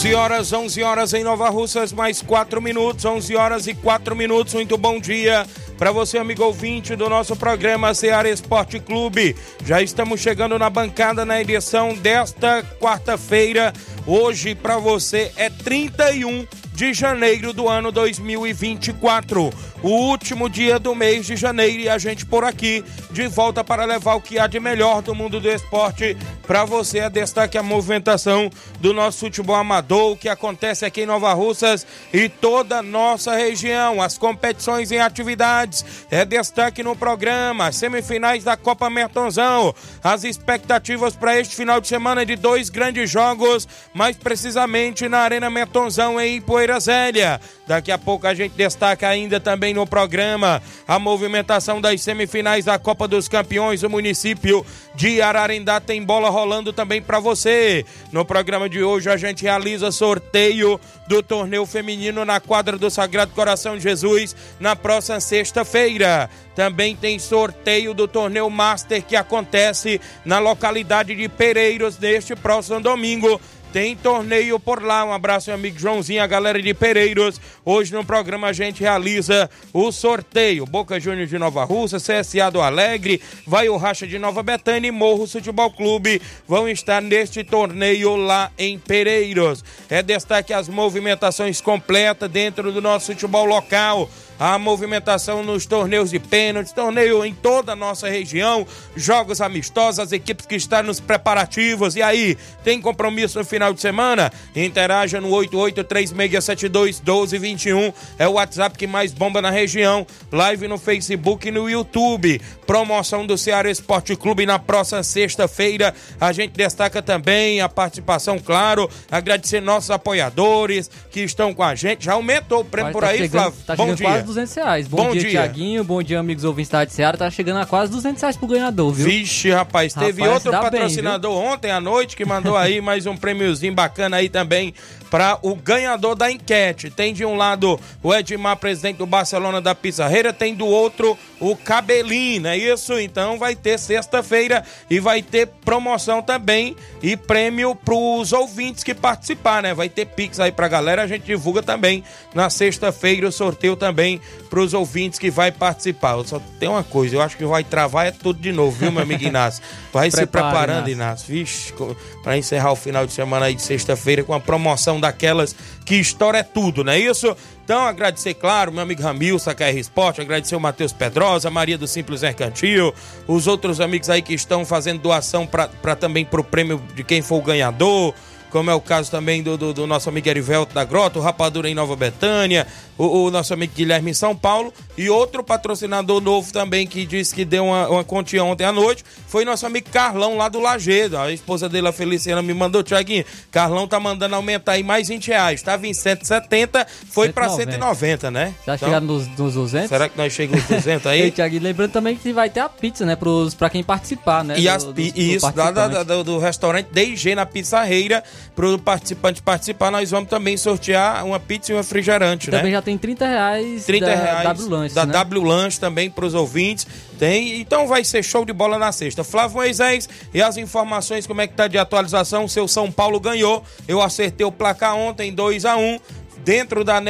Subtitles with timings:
[0.00, 4.54] 11 horas, 11 horas em Nova Russas, mais 4 minutos, 11 horas e 4 minutos.
[4.54, 9.36] Muito bom dia para você, amigo ouvinte do nosso programa Ceará Esporte Clube.
[9.62, 13.74] Já estamos chegando na bancada na edição desta quarta-feira.
[14.06, 19.52] Hoje, para você, é 31 de janeiro do ano 2024.
[19.82, 23.86] O último dia do mês de janeiro e a gente por aqui de volta para
[23.86, 26.14] levar o que há de melhor do mundo do esporte
[26.46, 27.00] para você.
[27.00, 31.86] A destaque a movimentação do nosso futebol amador, o que acontece aqui em Nova Russas
[32.12, 34.02] e toda a nossa região.
[34.02, 35.82] As competições em atividades.
[36.10, 37.72] É destaque no programa.
[37.72, 39.74] Semifinais da Copa Mertonzão.
[40.04, 45.48] As expectativas para este final de semana de dois grandes jogos, mais precisamente na Arena
[45.48, 47.40] Mertonzão em Poeira Zélia.
[47.66, 52.78] Daqui a pouco a gente destaca ainda também no programa a movimentação das semifinais da
[52.78, 53.82] Copa dos Campeões.
[53.82, 54.64] O município
[54.94, 57.84] de Ararendá tem bola rolando também para você.
[58.12, 63.32] No programa de hoje a gente realiza sorteio do torneio feminino na quadra do Sagrado
[63.32, 66.30] Coração de Jesus na próxima sexta-feira.
[66.54, 73.40] Também tem sorteio do torneio Master que acontece na localidade de Pereiros neste próximo domingo
[73.72, 75.04] tem torneio por lá.
[75.04, 77.40] Um abraço, meu amigo Joãozinho, a galera de Pereiros.
[77.64, 80.66] Hoje no programa a gente realiza o sorteio.
[80.66, 84.92] Boca Juniors de Nova Russa, CSA do Alegre, vai o Racha de Nova Betânia e
[84.92, 89.64] Morro Futebol Clube vão estar neste torneio lá em Pereiros.
[89.88, 94.08] É destaque as movimentações completas dentro do nosso futebol local
[94.40, 100.12] a movimentação nos torneios de pênaltis, torneio em toda a nossa região, jogos amistosos, as
[100.12, 101.94] equipes que estão nos preparativos.
[101.94, 104.32] E aí, tem compromisso no final de semana?
[104.56, 107.92] Interaja no 8836721221.
[108.18, 110.06] É o WhatsApp que mais bomba na região.
[110.32, 112.40] Live no Facebook e no YouTube.
[112.66, 115.94] Promoção do Ceará Esporte Clube na próxima sexta-feira.
[116.18, 118.88] A gente destaca também a participação, claro.
[119.10, 122.06] Agradecer nossos apoiadores que estão com a gente.
[122.06, 123.60] Já aumentou o prêmio por tá aí, chegando, Flávio?
[123.66, 124.29] Tá Bom dia.
[124.30, 124.88] Quase 200 reais.
[124.88, 125.30] Bom, Bom dia, dia.
[125.30, 125.84] Tiaguinho.
[125.84, 127.16] Bom dia, amigos ouvintes da de Seara.
[127.18, 129.06] Tá chegando a quase 200 reais pro ganhador, viu?
[129.06, 133.06] Vixe, rapaz, teve Rapaz, outro dá bem, patrocinador ontem à noite que mandou aí mais
[133.06, 134.72] um prêmiozinho bacana aí também
[135.10, 136.88] para o ganhador da enquete.
[136.88, 141.56] Tem de um lado o Edmar, presidente do Barcelona da Pizarreira, tem do outro o
[141.56, 142.98] Cabelinho, é isso?
[142.98, 149.62] Então vai ter sexta-feira e vai ter promoção também e prêmio pros ouvintes que participar,
[149.62, 149.74] né?
[149.74, 154.19] Vai ter Pix aí pra galera, a gente divulga também na sexta-feira o sorteio também
[154.48, 156.12] pros ouvintes que vai participar.
[156.12, 158.92] Eu Só tem uma coisa, eu acho que vai travar é tudo de novo, viu,
[158.92, 159.62] meu amigo Inácio?
[159.92, 161.34] Vai se Prepara, preparando, Inácio.
[161.34, 161.34] Inácio.
[161.34, 161.74] Vixe,
[162.22, 165.54] pra encerrar o final de semana aí de sexta-feira com a promoção daquelas
[165.84, 167.36] que história é tudo, não é isso?
[167.64, 172.22] Então, agradecer, claro, meu amigo Ramilson, KR Esporte, agradecer o Matheus Pedrosa, Maria do Simples
[172.22, 172.92] Mercantil,
[173.28, 177.36] os outros amigos aí que estão fazendo doação para também pro prêmio de quem for
[177.36, 178.14] o ganhador,
[178.50, 181.68] como é o caso também do, do, do nosso amigo Erivelto da Grota, o Rapadura
[181.68, 182.66] em Nova Betânia,
[182.98, 187.34] o, o nosso amigo Guilherme em São Paulo e outro patrocinador novo também que disse
[187.34, 191.16] que deu uma, uma quantia ontem à noite foi nosso amigo Carlão lá do Lagedo.
[191.16, 195.28] A esposa dele, a Feliciana, me mandou, Tiaguinho, Carlão tá mandando aumentar aí mais 20
[195.28, 195.60] reais.
[195.60, 198.54] Estava em 170, foi para 190, 190, né?
[198.66, 199.88] Já Então, chegaram nos, nos 200?
[199.88, 201.30] Será que nós chegamos aos 200 Ei, aí?
[201.30, 203.14] Tiaguinho, lembrando também que vai ter a pizza, né?
[203.16, 204.58] Pros, pra quem participar, né?
[204.58, 208.22] E, do- as, do e isso, lá da- da- do, do restaurante DG na Pizzarreira,
[208.54, 212.72] para o participante participar, nós vamos também sortear uma pizza e um refrigerante, Também né?
[212.72, 215.12] já tem 30 reais 30 da reais W Lanches, da né?
[215.12, 216.86] W Lanche também para os ouvintes.
[217.18, 219.22] Tem, então vai ser show de bola na sexta.
[219.22, 222.48] Flávio Moisés e as informações, como é que tá de atualização?
[222.48, 223.62] Seu São Paulo ganhou.
[223.86, 226.00] Eu acertei o placar ontem, 2 a 1
[226.44, 227.00] dentro da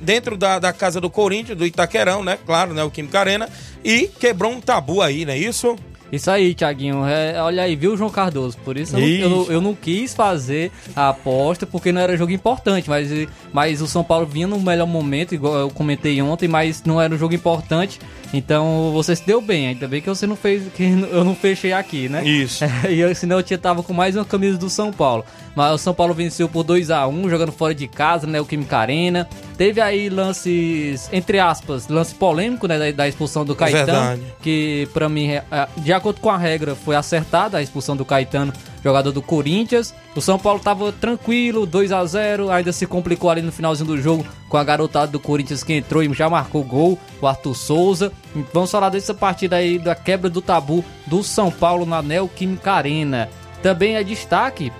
[0.00, 2.38] dentro da, da casa do Corinthians, do Itaquerão, né?
[2.46, 2.82] Claro, né?
[2.82, 3.48] O Química Arena.
[3.84, 5.76] E quebrou um tabu aí, não é isso?
[6.12, 7.06] Isso aí, Thiaguinho.
[7.06, 8.56] É, olha aí, viu, João Cardoso?
[8.58, 12.32] Por isso eu não, eu, eu não quis fazer a aposta, porque não era jogo
[12.32, 12.88] importante.
[12.88, 13.10] Mas,
[13.52, 17.14] mas o São Paulo vinha no melhor momento, igual eu comentei ontem, mas não era
[17.14, 18.00] um jogo importante.
[18.32, 19.68] Então você se deu bem.
[19.68, 22.24] Ainda bem que você não fez, que eu não fechei aqui, né?
[22.24, 22.64] Isso.
[22.88, 25.24] e eu, senão eu tinha, tava com mais uma camisa do São Paulo.
[25.54, 28.40] Mas o São Paulo venceu por 2 a 1 jogando fora de casa, né?
[28.40, 29.28] O Química Arena.
[29.56, 32.78] Teve aí lances, entre aspas, lance polêmico, né?
[32.78, 33.86] Da, da expulsão do Caetano.
[33.86, 34.22] Verdade.
[34.40, 38.04] Que pra mim, é, é, de acordo com a regra, foi acertada a expulsão do
[38.04, 38.52] Caetano,
[38.82, 39.94] jogador do Corinthians.
[40.16, 44.00] O São Paulo tava tranquilo, 2 a 0 ainda se complicou ali no finalzinho do
[44.00, 48.12] jogo com a garotada do Corinthians que entrou e já marcou gol, o Arthur Souza.
[48.52, 53.28] Vamos falar dessa partida aí da quebra do tabu do São Paulo na Neoquímica Arena.
[53.62, 54.72] Também é destaque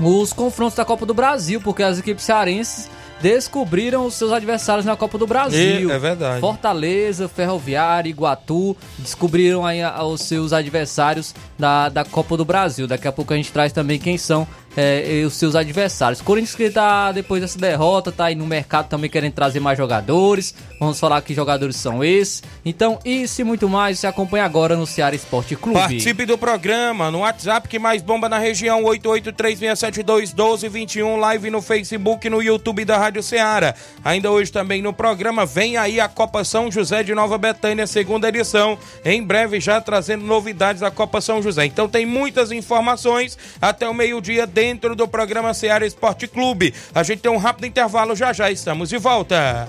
[0.00, 2.90] os confrontos da Copa do Brasil, porque as equipes cearenses
[3.20, 5.88] descobriram os seus adversários na Copa do Brasil.
[5.88, 6.40] E- é verdade.
[6.40, 12.86] Fortaleza, Ferroviária, Iguatu descobriram aí os seus adversários da, da Copa do Brasil.
[12.86, 14.46] Daqui a pouco a gente traz também quem são
[14.78, 16.22] é, os seus adversários.
[16.22, 20.54] Corinthians que tá depois dessa derrota, tá aí no mercado também querendo trazer mais jogadores.
[20.78, 22.44] Vamos falar que jogadores são esses.
[22.64, 25.80] Então, isso e muito mais, você acompanha agora no Ceará Esporte Clube.
[25.80, 32.30] Participe do programa no WhatsApp que mais bomba na região 8836721221, live no Facebook e
[32.30, 33.74] no YouTube da Rádio Ceará.
[34.04, 38.28] Ainda hoje também no programa vem aí a Copa São José de Nova Betânia, segunda
[38.28, 38.78] edição.
[39.04, 41.66] Em breve já trazendo novidades da Copa São José.
[41.66, 46.74] Então tem muitas informações até o meio-dia dentro do programa Ceará Esporte Clube.
[46.94, 49.68] A gente tem um rápido intervalo, já já estamos de volta.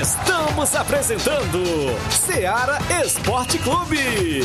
[0.00, 1.64] Estamos apresentando
[2.10, 4.44] Seara Esporte Clube.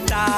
[0.00, 0.29] aproveitar.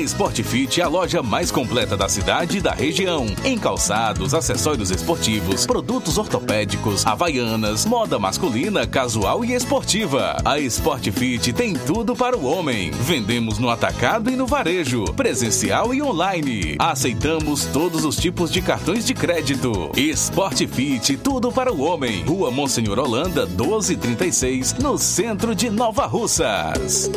[0.00, 3.26] A Sport Fit é a loja mais completa da cidade e da região.
[3.44, 10.38] Em calçados, acessórios esportivos, produtos ortopédicos, havaianas, moda masculina, casual e esportiva.
[10.42, 12.90] A Sport Fit tem tudo para o homem.
[12.92, 16.76] Vendemos no atacado e no varejo, presencial e online.
[16.78, 19.92] Aceitamos todos os tipos de cartões de crédito.
[19.94, 22.24] Sport Fit, tudo para o homem.
[22.24, 27.10] Rua Monsenhor Holanda, 1236, no centro de Nova Russas.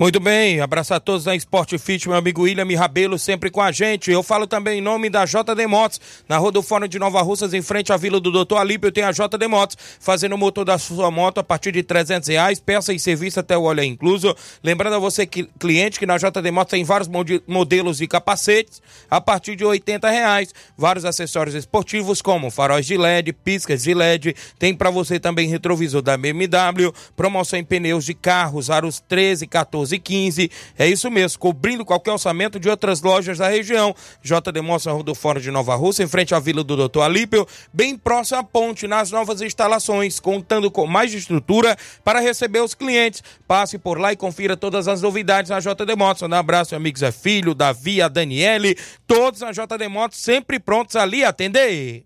[0.00, 3.72] Muito bem, abraço a todos da Sport Fit, meu amigo William Rabelo, sempre com a
[3.72, 4.12] gente.
[4.12, 7.52] Eu falo também em nome da JD Motos, na Rua do Fórum de Nova Russas,
[7.52, 10.78] em frente à Vila do Doutor Alípio, tem a JD Motos, fazendo o motor da
[10.78, 14.36] sua moto a partir de 300 reais, peça e serviço até o óleo incluso.
[14.62, 18.80] Lembrando a você, que, cliente, que na JD Motos tem vários mode- modelos de capacetes
[19.10, 24.36] a partir de 80 reais, vários acessórios esportivos como faróis de LED, piscas de LED,
[24.60, 29.87] tem para você também retrovisor da BMW, promoção em pneus de carros, aros 13, 14
[29.96, 30.50] 1415.
[30.78, 33.94] É isso mesmo, cobrindo qualquer orçamento de outras lojas da região.
[34.22, 34.60] JD
[35.04, 38.44] do Fora de Nova Rússia, em frente à Vila do Doutor Alípio, bem próximo à
[38.44, 43.22] ponte, nas novas instalações, contando com mais estrutura para receber os clientes.
[43.46, 46.22] Passe por lá e confira todas as novidades na JD Motos.
[46.22, 48.76] Um abraço, meu amigo Zé Filho, Davi, a Daniele,
[49.06, 52.04] todos na JD Motos, sempre prontos ali a atender.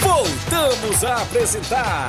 [0.00, 2.08] Voltamos a apresentar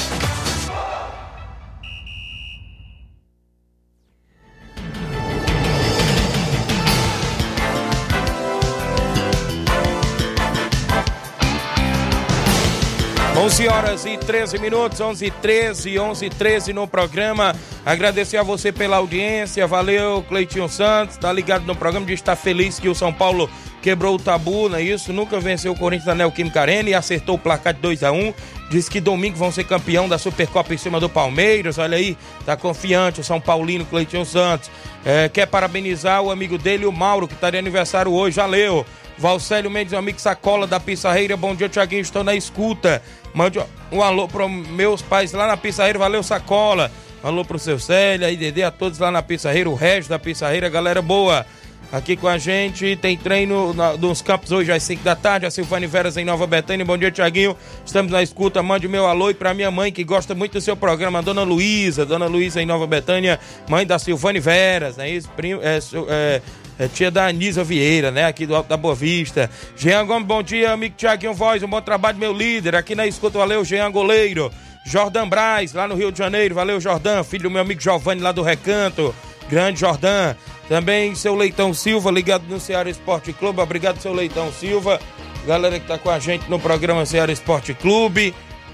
[13.41, 17.55] 11 horas e 13 minutos, 11 e 13, 11 e 13 no programa.
[17.83, 22.77] Agradecer a você pela audiência, valeu Cleitinho Santos, tá ligado no programa, de estar feliz
[22.77, 23.49] que o São Paulo
[23.81, 25.11] quebrou o tabu, não é isso?
[25.11, 28.31] Nunca venceu o Corinthians da Neoquímica Arena e acertou o placar de 2 a 1
[28.69, 32.55] Diz que domingo vão ser campeão da Supercopa em cima do Palmeiras, olha aí, tá
[32.55, 34.69] confiante o São Paulino Cleitinho Santos.
[35.03, 38.85] É, quer parabenizar o amigo dele, o Mauro, que tá de aniversário hoje, valeu.
[39.21, 41.37] Valcélio Mendes, amigo Sacola da Pissarreira.
[41.37, 42.01] Bom dia, Tiaguinho.
[42.01, 43.03] Estou na escuta.
[43.33, 43.59] Mande
[43.91, 45.99] um alô para meus pais lá na Pissarreira.
[45.99, 46.91] Valeu, Sacola.
[47.23, 50.67] Alô pro seu Célio, aí, Dedê, a todos lá na Pissarreira, o resto da Pissarreira,
[50.69, 51.45] galera boa.
[51.91, 55.51] Aqui com a gente, tem treino na, nos campos hoje às 5 da tarde, a
[55.51, 56.85] Silvane Veras em Nova Betânia.
[56.85, 57.55] Bom dia, Tiaguinho.
[57.85, 58.63] Estamos na escuta.
[58.63, 61.43] Mande meu alô e pra minha mãe que gosta muito do seu programa, a Dona
[61.43, 62.05] Luísa.
[62.05, 63.37] Dona Luísa em Nova Betânia,
[63.69, 65.09] mãe da Silvane Veras, né?
[65.09, 65.29] Isso,
[65.61, 66.41] é, é,
[66.81, 68.25] é tia da Anísia Vieira, né?
[68.25, 69.47] Aqui do Alto da Boa Vista.
[69.77, 72.75] Jean Gomes, bom dia, amigo Tiaguinho Voz, um bom trabalho, meu líder.
[72.75, 74.51] Aqui na escuta, valeu, Jean Goleiro.
[74.83, 77.23] Jordan Braz, lá no Rio de Janeiro, valeu, Jordan.
[77.23, 79.13] Filho do meu amigo Giovanni, lá do Recanto.
[79.47, 80.35] Grande Jordan.
[80.67, 83.61] Também seu Leitão Silva, ligado no Ceará Esporte Clube.
[83.61, 84.99] Obrigado, seu Leitão Silva.
[85.45, 88.33] Galera que tá com a gente no programa Ceará Esporte Clube.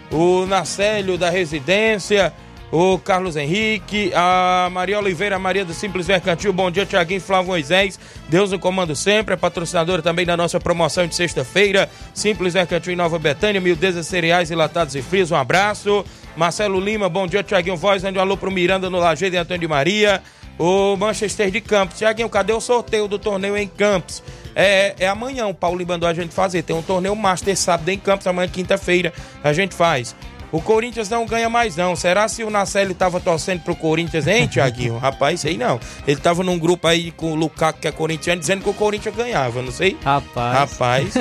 [0.09, 2.33] O Nacélio da Residência
[2.71, 7.99] o Carlos Henrique, a Maria Oliveira, Maria do Simples Mercantil, bom dia, Tiaguinho Flávio Moisés,
[8.27, 12.95] Deus no comando sempre, é patrocinadora também da nossa promoção de sexta-feira, Simples Mercantil em
[12.95, 16.05] Nova Betânia, Mildeza Cereais, Enlatados e Frios, um abraço,
[16.35, 19.61] Marcelo Lima, bom dia, Tiaguinho Voz, onde um alô pro Miranda no Lajeiro e Antônio
[19.61, 20.21] de Maria,
[20.59, 24.21] o Manchester de Campos, Tiaguinho, cadê o sorteio do torneio em Campos?
[24.55, 27.97] É, é amanhã, o Paulo mandou a gente fazer, tem um torneio Master sábado em
[27.97, 30.15] Campos, amanhã quinta-feira a gente faz.
[30.51, 31.95] O Corinthians não ganha mais, não.
[31.95, 34.97] Será se o Nacelli tava torcendo pro Corinthians, hein, Tiaguinho?
[34.97, 35.79] Rapaz, sei não.
[36.07, 39.15] Ele tava num grupo aí com o Lukaku, que é corintiano, dizendo que o Corinthians
[39.15, 39.97] ganhava, não sei.
[40.03, 40.55] Rapaz.
[40.55, 41.13] Rapaz.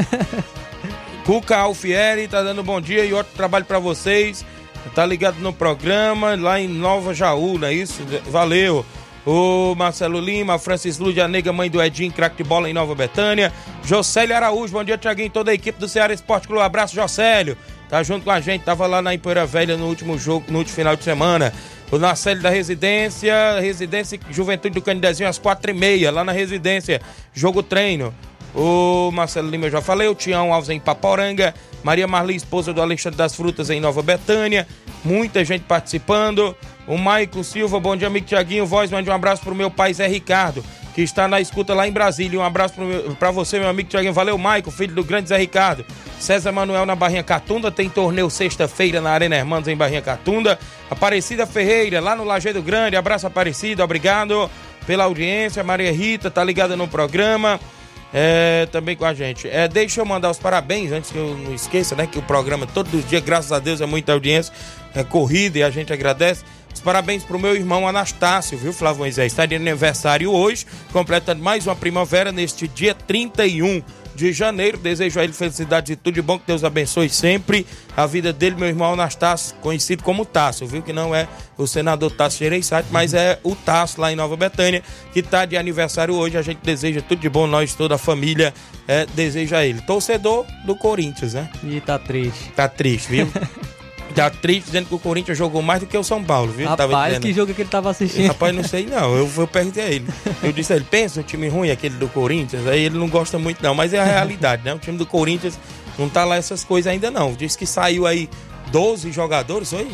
[1.25, 4.45] Cuca Alfieri tá dando bom dia e outro trabalho para vocês.
[4.95, 8.01] Tá ligado no programa lá em Nova Jaú, não é isso?
[8.31, 8.87] Valeu.
[9.27, 12.95] O Marcelo Lima, Francis Lúdia, a nega mãe do Edinho, craque de bola em Nova
[12.95, 13.53] Betânia.
[13.83, 16.63] Jocélio Araújo, bom dia, Tiaguinho, toda a equipe do Ceará Esporte Clube.
[16.63, 17.59] Abraço, Jocélio.
[17.89, 20.75] Tá junto com a gente, tava lá na Empoeira Velha no último jogo, no último
[20.75, 21.53] final de semana.
[21.91, 27.01] O Narcélio da Residência, Residência Juventude do Canidezinho às quatro e meia, lá na Residência,
[27.33, 28.13] jogo treino.
[28.55, 32.83] O Marcelo Lima eu já falei, o Tião Alves em Paporanga, Maria Marli, esposa do
[32.83, 34.67] Alexandre das Frutas em Nova Betânia,
[35.05, 36.57] muita gente participando.
[36.87, 40.07] O Maico Silva, bom dia, amigo Tiaguinho, voz, mande um abraço pro meu pai Zé
[40.07, 40.65] Ricardo,
[40.95, 42.39] que está na escuta lá em Brasília.
[42.39, 42.75] Um abraço
[43.19, 44.13] para você, meu amigo Tiaguinho.
[44.13, 45.85] Valeu, Maico, filho do grande Zé Ricardo.
[46.21, 50.59] César Manuel na Barrinha Catunda, tem torneio sexta-feira na Arena Hermanos em Barrinha Catunda.
[50.89, 52.97] Aparecida Ferreira, lá no Lajeado Grande.
[52.97, 54.49] Abraço, Aparecida, obrigado
[54.87, 55.65] pela audiência.
[55.65, 57.59] Maria Rita tá ligada no programa.
[58.15, 59.49] É, também com a gente.
[59.49, 62.07] É, deixa eu mandar os parabéns, antes que eu não esqueça, né?
[62.07, 64.55] Que o programa todos os dias, graças a Deus, é muita audiência,
[64.95, 66.45] é corrida e a gente agradece.
[66.87, 69.33] Parabéns pro meu irmão Anastácio, viu, Flávio Moisés?
[69.33, 73.83] Está de aniversário hoje, completando mais uma primavera neste dia 31
[74.15, 74.79] de janeiro.
[74.79, 77.67] Desejo a ele felicidade e tudo de bom, que Deus abençoe sempre
[77.97, 80.81] a vida dele, meu irmão Anastácio, conhecido como Tasso, viu?
[80.81, 81.27] Que não é
[81.59, 84.81] o senador Tasso Gereissati, mas é o Tasso lá em Nova Betânia,
[85.13, 86.39] que está de aniversário hoje.
[86.39, 88.55] A gente deseja tudo de bom, nós, toda a família,
[88.87, 89.81] é, deseja a ele.
[89.81, 91.51] Torcedor do Corinthians, né?
[91.65, 92.53] E tá triste.
[92.53, 93.29] Tá triste, viu?
[94.17, 96.67] Tá triste dizendo que o Corinthians jogou mais do que o São Paulo, viu?
[96.67, 98.29] Rapaz, que jogo que ele tava assistindo?
[98.29, 99.15] Rapaz, não sei não.
[99.15, 100.07] Eu, eu perguntei a ele.
[100.43, 102.67] Eu disse a ele, pensa, o time ruim aquele do Corinthians.
[102.67, 104.73] Aí ele não gosta muito não, mas é a realidade, né?
[104.73, 105.59] O time do Corinthians
[105.99, 107.35] não tá lá essas coisas ainda não.
[107.35, 108.27] Diz que saiu aí
[108.73, 109.87] 12 jogadores, foi?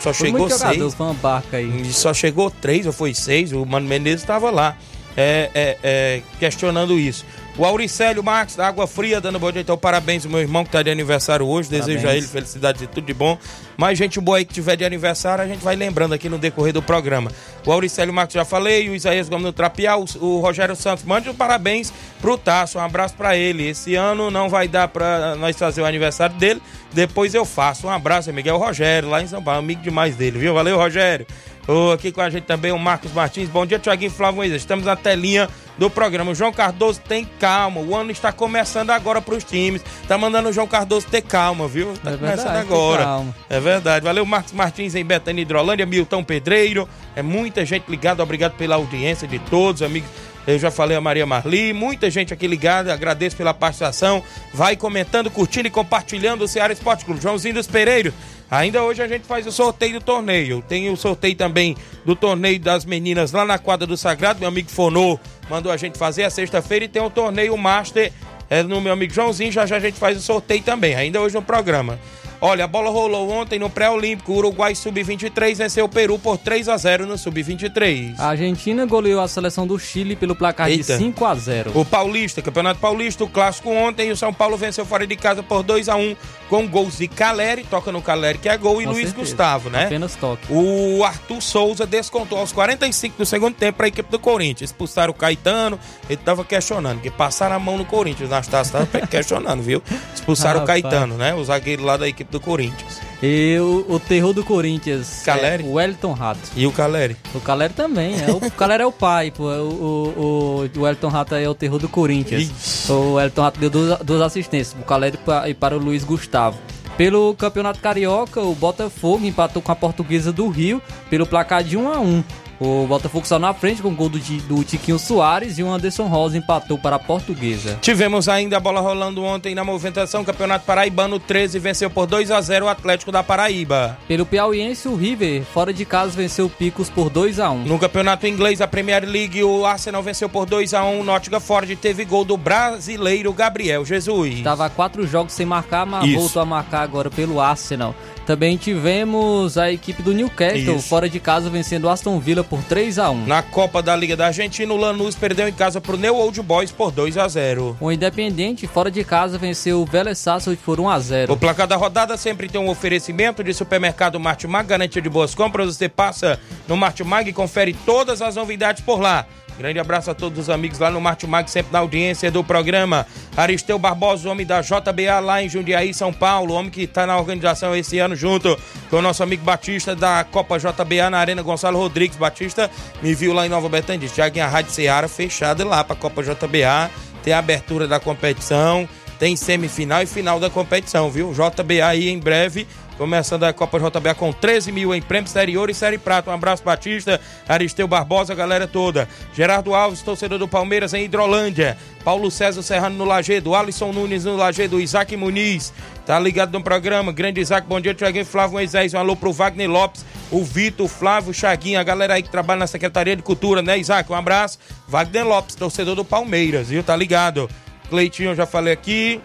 [0.00, 0.94] Só foi chegou seis.
[0.94, 1.84] Foi uma barca aí.
[1.92, 3.52] Só chegou três ou foi seis.
[3.52, 4.76] O Mano Menezes estava lá
[5.16, 7.24] é, é, é, questionando isso.
[7.58, 9.60] O Auricélio Marques, da Água Fria, dando bom dia.
[9.60, 11.68] Então, parabéns ao meu irmão que está de aniversário hoje.
[11.68, 12.24] Desejo a Parabéns.
[12.24, 13.36] ele felicidade e tudo de bom.
[13.76, 16.72] Mais gente boa aí que tiver de aniversário, a gente vai lembrando aqui no decorrer
[16.72, 17.32] do programa.
[17.66, 21.04] O Auricélio Marques já falei, o Isaías Gomes no Trapial, o, Rogério Santos.
[21.04, 23.68] Mande um parabéns pro Tasso, um abraço para ele.
[23.68, 26.62] Esse ano não vai dar para nós fazer o aniversário dele,
[26.92, 27.88] depois eu faço.
[27.88, 30.54] Um abraço, o Rogério, lá em São Paulo, amigo demais dele, viu?
[30.54, 31.26] Valeu, Rogério.
[31.68, 33.46] Ô, aqui com a gente também o Marcos Martins.
[33.50, 34.62] Bom dia, Tiaguinho Flávio Moisés.
[34.62, 36.30] Estamos na telinha do programa.
[36.30, 37.78] O João Cardoso tem calma.
[37.82, 39.82] O ano está começando agora para os times.
[40.08, 41.92] Tá mandando o João Cardoso ter calma, viu?
[42.02, 43.24] Tá É começando verdade, agora.
[43.50, 44.04] É verdade.
[44.06, 46.88] Valeu, Marcos Martins em Betânia Hidrolândia, Milton Pedreiro.
[47.14, 48.22] É muita gente ligada.
[48.22, 50.08] Obrigado pela audiência de todos, amigos.
[50.46, 54.22] Eu já falei a Maria Marli, muita gente aqui ligada, agradeço pela participação.
[54.54, 57.20] Vai comentando, curtindo e compartilhando o Ceará Esporte Clube.
[57.20, 58.14] Joãozinho dos Pereiros,
[58.50, 60.62] ainda hoje a gente faz o sorteio do torneio.
[60.66, 64.40] Tem o sorteio também do torneio das meninas lá na quadra do Sagrado.
[64.40, 68.12] Meu amigo Fonô mandou a gente fazer a sexta-feira e tem o torneio Master
[68.50, 69.52] é, no meu amigo Joãozinho.
[69.52, 71.98] Já já a gente faz o sorteio também, ainda hoje no programa.
[72.40, 74.32] Olha, a bola rolou ontem no pré-olímpico.
[74.32, 78.14] O Uruguai Sub-23 venceu o Peru por 3 a 0 no Sub-23.
[78.16, 80.92] A Argentina goleou a seleção do Chile pelo placar Eita.
[80.96, 81.72] de 5 a 0.
[81.74, 85.64] O Paulista, Campeonato Paulista, o clássico ontem, o São Paulo venceu fora de casa por
[85.64, 86.14] 2 a 1
[86.48, 89.20] com gols de Caleri, toca no Caleri que é gol, e Com Luiz certeza.
[89.20, 89.86] Gustavo, né?
[89.86, 90.46] Apenas toque.
[90.48, 94.70] O Arthur Souza descontou aos 45 do segundo tempo para a equipe do Corinthians.
[94.70, 95.78] Expulsaram o Caetano,
[96.08, 98.30] ele tava questionando, que passaram a mão no Corinthians.
[98.30, 99.82] Nastácio tava questionando, viu?
[100.14, 100.82] Expulsaram o Rapaz.
[100.82, 101.34] Caetano, né?
[101.34, 103.00] O zagueiro lá da equipe do Corinthians.
[103.22, 105.62] E o, o terror do Corinthians Caleri?
[105.62, 106.40] é o Wellington Rato.
[106.54, 107.16] E o Caleri?
[107.34, 108.14] O Caleri também.
[108.20, 108.30] É.
[108.30, 109.44] O Caleri é o pai, pô.
[109.44, 112.42] O, o, o Wellington Rato é o terror do Corinthians.
[112.42, 112.92] Ixi.
[112.92, 116.58] O Wellington Rato deu duas, duas assistências pro Caleri e para o Luiz Gustavo.
[116.96, 121.92] Pelo Campeonato Carioca, o Botafogo empatou com a Portuguesa do Rio pelo placar de 1
[121.92, 122.24] a 1
[122.60, 126.06] O Botafogo saiu na frente com o gol do, do Tiquinho Soares e o Anderson
[126.06, 127.78] Rosa empatou para a Portuguesa.
[127.80, 130.24] Tivemos ainda a bola rolando ontem na movimentação.
[130.24, 133.96] Campeonato Paraibano 13 venceu por 2 a 0 o Atlético da Paraíba.
[134.08, 137.78] Pelo Piauiense, o River, fora de casa, venceu o Picos por 2 a 1 No
[137.78, 141.76] campeonato inglês, a Premier League, o Arsenal venceu por 2 a 1 o Nottingham Forest
[141.76, 144.38] teve gol do brasileiro Gabriel Jesus.
[144.38, 146.18] Estava quatro jogos sem marcar, mas Isso.
[146.18, 147.94] voltou a marcar agora pelo Arsenal.
[148.28, 150.86] Também tivemos a equipe do Newcastle, Isso.
[150.86, 154.14] fora de casa, vencendo o Aston Villa por 3 a 1 Na Copa da Liga
[154.14, 157.78] da Argentina, o Lanús perdeu em casa pro New Old Boys por 2 a 0
[157.80, 161.66] O Independente, fora de casa, venceu o Vélez Sarsfield por 1 a 0 O placar
[161.66, 165.74] da rodada sempre tem um oferecimento de supermercado Martimag, garantia de boas compras.
[165.74, 166.38] Você passa
[166.68, 169.24] no Martimag e confere todas as novidades por lá.
[169.58, 173.04] Grande abraço a todos os amigos lá no Martimag, sempre na audiência do programa.
[173.36, 176.54] Aristeu Barbosa, homem da JBA lá em Jundiaí, São Paulo.
[176.54, 178.56] Homem que está na organização esse ano junto
[178.88, 182.16] com o nosso amigo Batista da Copa JBA na Arena Gonçalo Rodrigues.
[182.16, 182.70] Batista
[183.02, 183.98] me viu lá em Nova Betânia.
[183.98, 186.88] Disse, Tiaguinho, a Rádio Ceará fechada lá para a Copa JBA.
[187.24, 191.32] Tem a abertura da competição tem semifinal e final da competição, viu?
[191.32, 192.68] JBA aí em breve,
[192.98, 196.30] começando a Copa JBA com 13 mil em prêmio exterior e série prata.
[196.30, 199.08] Um abraço, Batista, Aristeu Barbosa, galera toda.
[199.32, 201.78] Gerardo Alves, torcedor do Palmeiras em Hidrolândia.
[202.04, 205.72] Paulo César Serrano no Lagedo, Alisson Nunes no Lagedo, Isaac Muniz,
[206.04, 207.12] tá ligado no programa.
[207.12, 208.92] Grande Isaac, bom dia, Tiaguinho Flávio Moisés.
[208.94, 212.58] Um alô pro Wagner Lopes, o Vitor, o Flávio, o a galera aí que trabalha
[212.60, 214.10] na Secretaria de Cultura, né, Isaac?
[214.10, 214.58] Um abraço.
[214.88, 216.82] Wagner Lopes, torcedor do Palmeiras, viu?
[216.82, 217.48] Tá ligado?
[217.88, 219.20] Cleitinho, já falei aqui.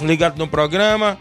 [0.00, 1.18] Ligado no programa.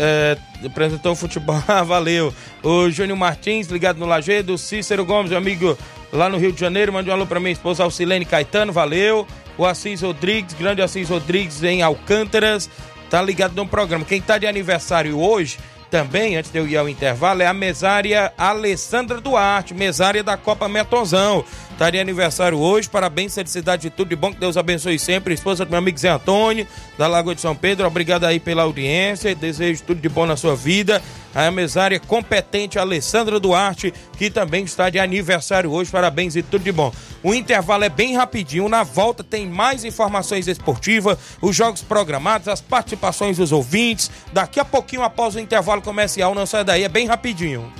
[0.00, 1.62] É, apresentou o futebol.
[1.68, 2.32] Ah, valeu.
[2.62, 4.56] O Júnior Martins, ligado no Lagedo.
[4.56, 5.76] Cícero Gomes, amigo
[6.12, 6.92] lá no Rio de Janeiro.
[6.92, 9.26] Mande um alô pra minha esposa Alcilene Caetano, valeu.
[9.56, 12.70] O Assis Rodrigues, grande Assis Rodrigues em Alcântaras.
[13.10, 14.04] Tá ligado no programa.
[14.04, 15.58] Quem tá de aniversário hoje,
[15.90, 20.68] também, antes de eu ir ao intervalo, é a mesária Alessandra Duarte, mesária da Copa
[20.68, 21.44] Metozão.
[21.78, 25.32] De aniversário hoje, parabéns, felicidade de tudo de bom, que Deus abençoe sempre.
[25.32, 26.66] Esposa do meu amigo Zé Antônio,
[26.98, 30.56] da Lagoa de São Pedro, obrigado aí pela audiência, desejo tudo de bom na sua
[30.56, 31.00] vida.
[31.32, 36.72] A mesária competente Alessandra Duarte, que também está de aniversário hoje, parabéns e tudo de
[36.72, 36.92] bom.
[37.22, 42.60] O intervalo é bem rapidinho, na volta tem mais informações esportivas, os jogos programados, as
[42.60, 44.10] participações dos ouvintes.
[44.32, 47.72] Daqui a pouquinho, após o intervalo comercial, não sai daí, é bem rapidinho.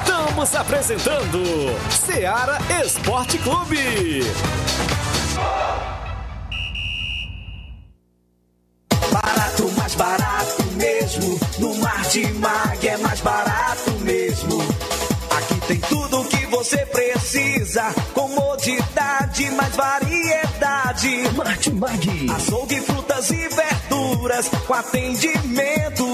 [0.00, 1.40] Estamos apresentando
[2.04, 4.22] Seara Esporte Clube.
[9.12, 11.40] Barato, mais barato mesmo.
[11.60, 14.60] No Martimag é mais barato mesmo.
[15.30, 17.94] Aqui tem tudo o que você precisa.
[18.12, 21.30] Comodidade, mais variedade.
[21.36, 22.30] Martimag.
[22.34, 26.13] Açougue, frutas e verduras com atendimento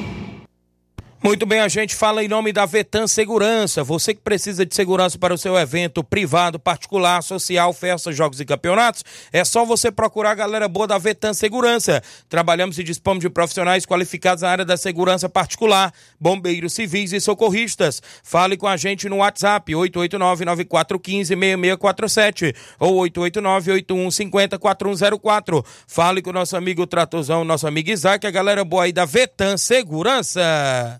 [1.23, 3.83] Muito bem, a gente fala em nome da Vetan Segurança.
[3.83, 8.45] Você que precisa de segurança para o seu evento privado, particular, social, festas, jogos e
[8.45, 12.01] campeonatos, é só você procurar a galera boa da Vetan Segurança.
[12.27, 18.01] Trabalhamos e dispomos de profissionais qualificados na área da segurança particular, bombeiros civis e socorristas.
[18.23, 25.63] Fale com a gente no WhatsApp 889-9415-6647 ou 889-8150-4104.
[25.85, 29.55] Fale com o nosso amigo Tratozão, nosso amigo Isaac, a galera boa aí da Vetan
[29.55, 30.99] Segurança.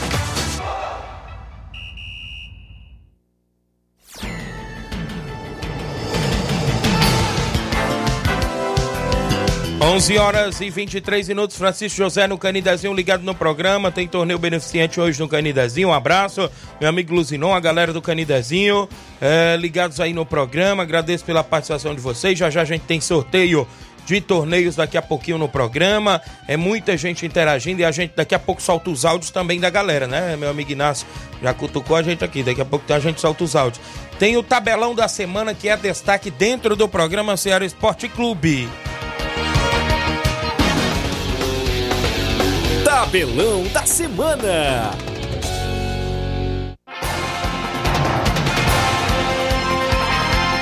[9.83, 15.01] 11 horas e 23 minutos, Francisco José no Canidezinho ligado no programa, tem torneio beneficente
[15.01, 18.87] hoje no Canidezinho, um abraço, meu amigo Luzinon, a galera do Canidezinho,
[19.19, 23.01] é, ligados aí no programa, agradeço pela participação de vocês, já já a gente tem
[23.01, 23.67] sorteio
[24.05, 28.35] de torneios daqui a pouquinho no programa, é muita gente interagindo e a gente daqui
[28.35, 31.07] a pouco solta os áudios também da galera, né, meu amigo Inácio,
[31.41, 33.83] já cutucou a gente aqui, daqui a pouco a gente solta os áudios.
[34.19, 38.69] Tem o tabelão da semana que é destaque dentro do programa Ceará Esporte Clube.
[43.01, 44.91] Tabelão da semana.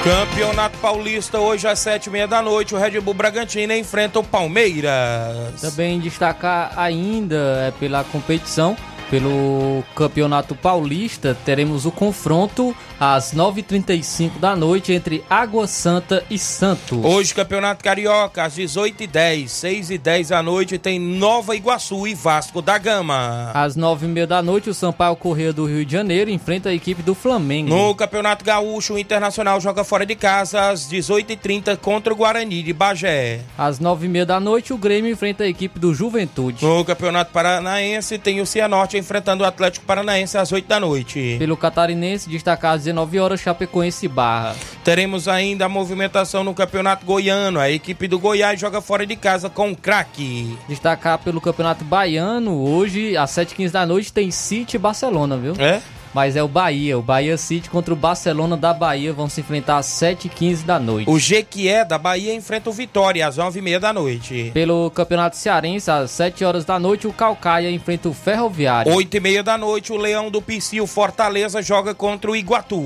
[0.02, 4.24] Campeonato Paulista, hoje às sete e meia da noite, o Red Bull Bragantino enfrenta o
[4.24, 5.60] Palmeiras.
[5.60, 8.78] Também destacar ainda é, pela competição,
[9.10, 17.04] pelo Campeonato Paulista, teremos o confronto às 9h35 da noite entre Água Santa e Santos.
[17.04, 23.52] Hoje, Campeonato Carioca, às 18h10, 6h10 da noite, tem Nova Iguaçu e Vasco da Gama.
[23.54, 27.16] Às 9h30 da noite, o Sampaio Correia do Rio de Janeiro enfrenta a equipe do
[27.16, 27.70] Flamengo.
[27.70, 32.74] No Campeonato Gaúcho, o Internacional joga fora de casa às 18h30 contra o Guarani de
[32.74, 33.42] Bagé.
[33.58, 36.64] Às 9h30 da noite, o Grêmio enfrenta a equipe do Juventude.
[36.64, 41.36] No Campeonato Paranaense, tem o Cianorte enfrentando o Atlético Paranaense às 8 da noite.
[41.40, 44.56] Pelo Catarinense, destacar às 19 horas, Chapecoense e Barra.
[44.84, 47.60] Teremos ainda a movimentação no Campeonato Goiano.
[47.60, 50.58] A equipe do Goiás joga fora de casa com o craque.
[50.68, 55.54] Destacar pelo Campeonato Baiano, hoje, às 7h15 da noite, tem City e Barcelona, viu?
[55.58, 55.82] É?
[56.14, 59.78] Mas é o Bahia, o Bahia City contra o Barcelona da Bahia vão se enfrentar
[59.78, 61.10] às 7h15 da noite.
[61.10, 64.52] O Jequié da Bahia enfrenta o Vitória às 9h30 da noite.
[64.54, 68.92] Pelo Campeonato Cearense, às 7 horas da noite, o Calcaia enfrenta o Ferroviário.
[68.92, 72.84] 8h30 da noite, o Leão do Pici, o Fortaleza, joga contra o Iguatu.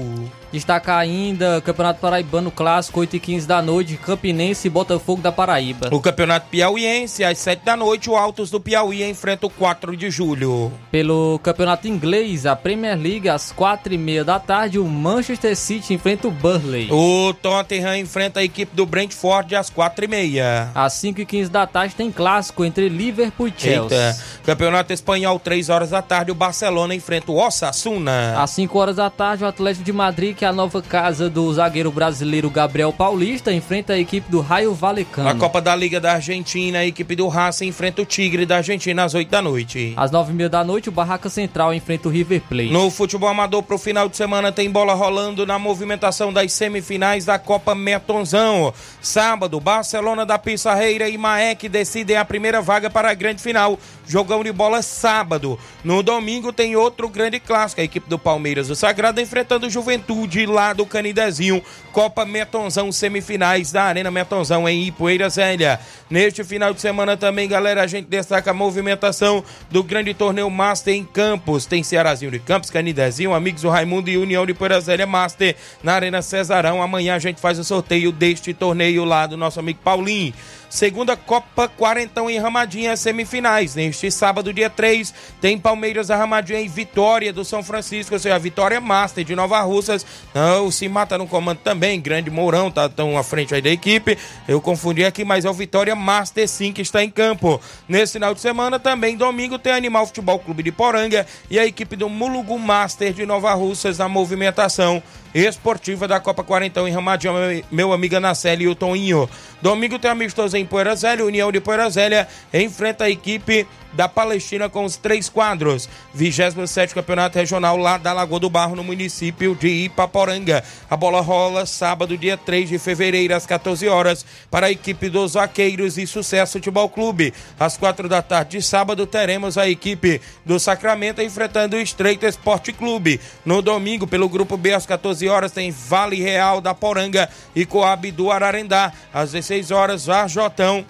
[0.54, 5.90] Destacar ainda Campeonato Paraibano Clássico, 8h15 da noite, Campinense e Botafogo da Paraíba.
[5.92, 10.12] O Campeonato Piauiense, às 7 da noite, o Altos do Piauí enfrenta o 4 de
[10.12, 10.72] julho.
[10.92, 16.32] Pelo Campeonato Inglês, a Premier League, às 4h30 da tarde, o Manchester City enfrenta o
[16.32, 16.88] Burley.
[16.92, 20.70] O Tottenham enfrenta a equipe do Brentford às 4h30.
[20.76, 23.98] Às 5h15 da tarde tem clássico entre Liverpool e Chelsea.
[23.98, 24.20] Eita.
[24.46, 28.40] Campeonato Espanhol, 3 horas da tarde, o Barcelona enfrenta o Osasuna.
[28.40, 31.54] Às 5 horas da tarde, o Atlético de Madrid, que é a nova casa do
[31.54, 35.30] zagueiro brasileiro Gabriel Paulista, enfrenta a equipe do Raio Valecano.
[35.30, 39.06] A Copa da Liga da Argentina, a equipe do Racing enfrenta o Tigre da Argentina
[39.06, 39.94] às 8 da noite.
[39.96, 42.72] Às 9h30 da noite, o Barraca Central enfrenta o River Plate.
[42.72, 47.40] No futebol amador pro final de semana tem bola rolando na movimentação das semifinais da
[47.40, 48.74] Copa Metonzão.
[49.02, 53.80] Sábado, Barcelona da Pissarreira e Maek decidem a primeira vaga para a grande final.
[54.06, 55.58] Jogão de bola sábado.
[55.84, 60.33] No domingo tem outro grande clássico, a equipe do Palmeiras do Sagrado enfrentando o Juventude
[60.46, 61.64] lá do Canidezinho.
[61.92, 65.80] Copa Metonzão semifinais da Arena Metonzão em Ipueira Zélia.
[66.10, 70.94] Neste final de semana também, galera, a gente destaca a movimentação do grande torneio Master
[70.94, 71.66] em Campos.
[71.66, 75.94] Tem Cearazinho de Campos, Canidezinho, Amigos do Raimundo e União de Ipueira Zélia Master na
[75.94, 76.82] Arena Cesarão.
[76.82, 80.34] Amanhã a gente faz o sorteio deste torneio lá do nosso amigo Paulinho.
[80.74, 83.76] Segunda Copa Quarentão em Ramadinha, semifinais.
[83.76, 88.34] Neste sábado, dia 3, tem Palmeiras a Ramadinha e Vitória do São Francisco, ou seja,
[88.34, 90.04] a Vitória Master de Nova Russas.
[90.34, 94.18] Não, Cimar tá no comando também, Grande Mourão tá tão à frente aí da equipe.
[94.48, 97.62] Eu confundi aqui, mas é o Vitória Master sim que está em campo.
[97.88, 101.96] Nesse final de semana, também domingo, tem Animal Futebol Clube de Poranga e a equipe
[101.96, 107.34] do Mulugu Master de Nova Russas na movimentação esportiva da Copa Quarentão em Ramadinho,
[107.72, 109.28] meu amigo Anaceli e o Toninho.
[109.62, 110.63] Domingo tem amistoso em
[110.96, 115.88] Zélia, União de Poeira Zélia enfrenta a equipe da Palestina com os três quadros.
[116.14, 120.64] 27 Campeonato Regional lá da Lagoa do Barro, no município de Ipaporanga.
[120.90, 125.34] A bola rola sábado, dia 3 de fevereiro, às 14 horas, para a equipe dos
[125.34, 127.34] Vaqueiros e Sucesso Futebol Clube.
[127.60, 132.72] Às 4 da tarde de sábado, teremos a equipe do Sacramento enfrentando o Estreito Esporte
[132.74, 133.20] Clube.
[133.46, 138.12] No domingo, pelo grupo B, às 14 horas, tem Vale Real da Poranga e Coab
[138.12, 138.92] do Ararendá.
[139.14, 140.86] Às 16 horas, Varjotão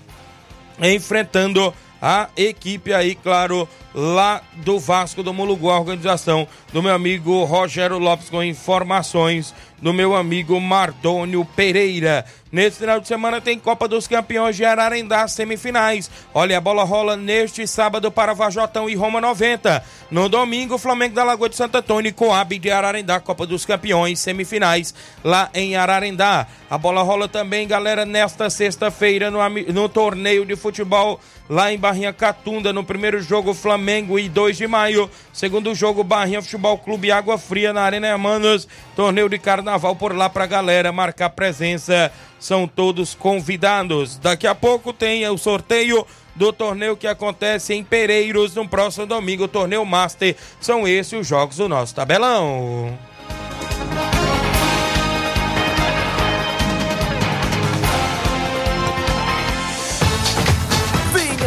[0.82, 1.74] enfrentando
[2.06, 8.00] a equipe aí, claro, lá do Vasco do Mulugu, a organização do meu amigo Rogério
[8.00, 12.26] Lopes com informações do meu amigo Mardônio Pereira.
[12.50, 16.10] Nesse final de semana tem Copa dos Campeões de Ararendá, semifinais.
[16.34, 19.84] Olha, a bola rola neste sábado para Vajotão e Roma 90.
[20.10, 24.20] No domingo, Flamengo da Lagoa de Santo Antônio e Coab de Ararendá, Copa dos Campeões,
[24.20, 26.48] semifinais lá em Ararendá.
[26.70, 29.40] A bola rola também, galera, nesta sexta-feira no,
[29.74, 33.83] no torneio de futebol lá em Barrinha Catunda, no primeiro jogo Flamengo
[34.20, 35.10] e 2 de maio.
[35.32, 38.68] Segundo jogo, Barrinha Futebol Clube Água Fria na Arena Hermanos.
[38.96, 42.12] Torneio de carnaval por lá pra galera marcar presença.
[42.40, 44.18] São todos convidados.
[44.18, 49.48] Daqui a pouco tem o sorteio do torneio que acontece em Pereiros no próximo domingo,
[49.48, 50.36] torneio Master.
[50.60, 52.98] São esses os jogos do nosso tabelão.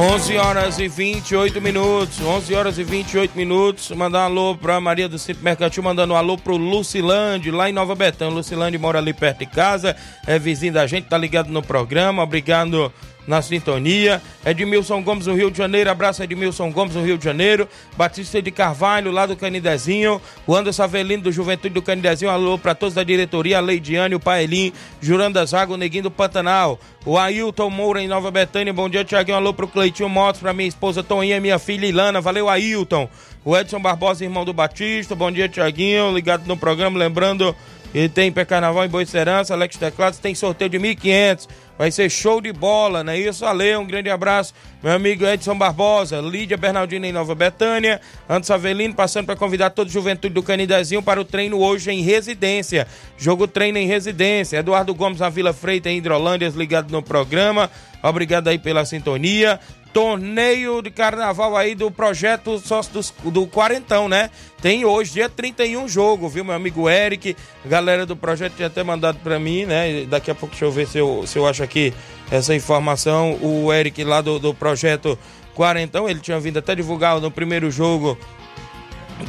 [0.00, 3.90] 11 horas e 28 minutos, 11 horas e 28 minutos.
[3.90, 7.72] Mandar um alô pra Maria do Centro Mercantil, mandando um alô pro Lucilândio, lá em
[7.74, 8.32] Nova Betânia.
[8.32, 9.94] Lucilândio mora ali perto de casa,
[10.26, 12.22] é vizinho da gente, tá ligado no programa.
[12.22, 12.90] Obrigado
[13.30, 14.20] na sintonia.
[14.44, 17.68] Edmilson Gomes do Rio de Janeiro, abraço Edmilson Gomes do Rio de Janeiro.
[17.96, 20.20] Batista de Carvalho, lá do Canidezinho.
[20.46, 24.20] O Anderson Avelino do Juventude do Canidezinho, alô para todos da diretoria, a Leidiane, o
[24.20, 26.80] Paelim, Juranda Zago, Neguinho do Pantanal.
[27.06, 29.36] O Ailton Moura em Nova Betânia, bom dia, Tiaguinho.
[29.36, 32.20] Alô pro Cleitinho Motos, pra minha esposa Toninha minha filha Ilana.
[32.20, 33.08] Valeu, Ailton.
[33.44, 36.12] O Edson Barbosa, irmão do Batista, bom dia, Tiaguinho.
[36.12, 37.54] Ligado no programa, lembrando
[37.92, 41.48] que tem pré-carnaval em Boa Serança, Alex Teclados, tem sorteio de 1.500.
[41.76, 43.44] Vai ser show de bola, não é isso?
[43.46, 44.52] Ale, um grande abraço.
[44.82, 49.88] Meu amigo Edson Barbosa, Lídia Bernardina em Nova Betânia, Antes Avelino, passando para convidar toda
[49.88, 52.86] a juventude do Canidezinho para o treino hoje em residência.
[53.16, 54.58] Jogo treino em residência.
[54.58, 57.70] Eduardo Gomes na Vila Freita, em Hidrolândia, ligado no programa.
[58.02, 59.58] Obrigado aí pela sintonia
[59.92, 64.30] torneio de carnaval aí do projeto sócio do, do Quarentão, né?
[64.60, 67.36] Tem hoje, dia 31, jogo, viu, meu amigo Eric?
[67.64, 70.04] Galera do projeto tinha até mandado para mim, né?
[70.08, 71.92] Daqui a pouco deixa eu ver se eu, se eu acho aqui
[72.30, 73.38] essa informação.
[73.42, 75.18] O Eric lá do, do projeto
[75.54, 78.16] Quarentão, ele tinha vindo até divulgar no primeiro jogo.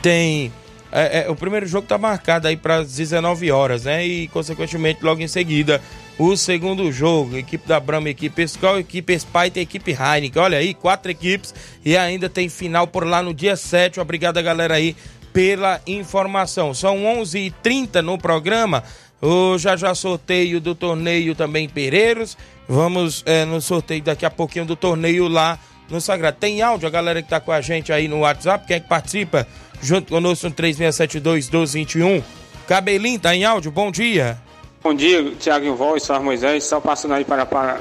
[0.01, 0.51] Tem.
[0.91, 4.05] É, é, o primeiro jogo tá marcado aí para 19 horas, né?
[4.05, 5.81] E, consequentemente, logo em seguida
[6.21, 7.35] o segundo jogo.
[7.35, 10.39] Equipe da Brahma, equipe Skol, equipe Spite equipe Heineken.
[10.39, 11.51] Olha aí, quatro equipes
[11.83, 13.99] e ainda tem final por lá no dia 7.
[13.99, 14.95] Obrigado, galera, aí
[15.33, 16.75] pela informação.
[16.75, 18.83] São 11h30 no programa.
[19.19, 22.37] O já já sorteio do torneio também Pereiros.
[22.67, 25.57] Vamos é, no sorteio daqui a pouquinho do torneio lá
[25.89, 26.37] no Sagrado.
[26.39, 28.87] Tem áudio, a galera que tá com a gente aí no WhatsApp, quem é que
[28.87, 29.47] participa
[29.81, 32.23] junto conosco no 3672 1221.
[32.67, 33.71] Cabelinho, tá em áudio?
[33.71, 34.37] Bom dia.
[34.83, 36.21] Bom dia, Tiago Voz, Sr.
[36.21, 37.79] Moisés, só passando aí para, para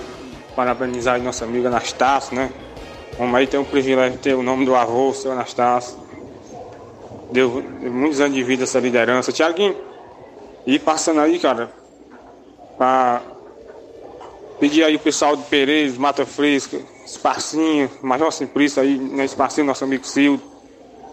[0.54, 2.52] parabenizar aí nossa amiga Anastácio, né?
[3.16, 5.96] Como aí tem o privilégio de ter o nome do avô, o seu Anastácio.
[7.32, 9.32] Deu, deu muitos anos de vida essa liderança.
[9.32, 9.74] Tiaguinho,
[10.66, 11.72] e passando aí, cara,
[12.76, 13.22] para
[14.58, 19.84] pedir aí o pessoal de Pereira, Mata Fresca, Espacinho, Major Simplício aí, né, Espacinho, nosso
[19.84, 20.42] amigo Cildo,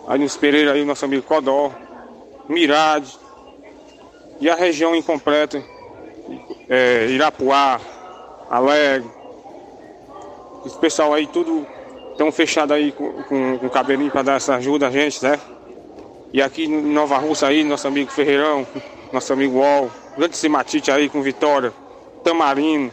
[0.05, 1.71] aí nos Pereira aí, nosso amigo Codó,
[2.49, 3.17] Mirade,
[4.41, 5.76] e a região incompleta
[6.69, 7.79] é, Irapuá,
[8.49, 9.09] Alegre.
[10.65, 11.65] Esse pessoal aí tudo
[12.17, 15.39] tão fechado aí com, o cabelinho para dar essa ajuda a gente, né?
[16.33, 18.67] E aqui em Nova Russa aí, nosso amigo Ferreirão,
[19.13, 21.71] nosso amigo Ol, grande Simatite aí com Vitória,
[22.23, 22.91] Tamarino.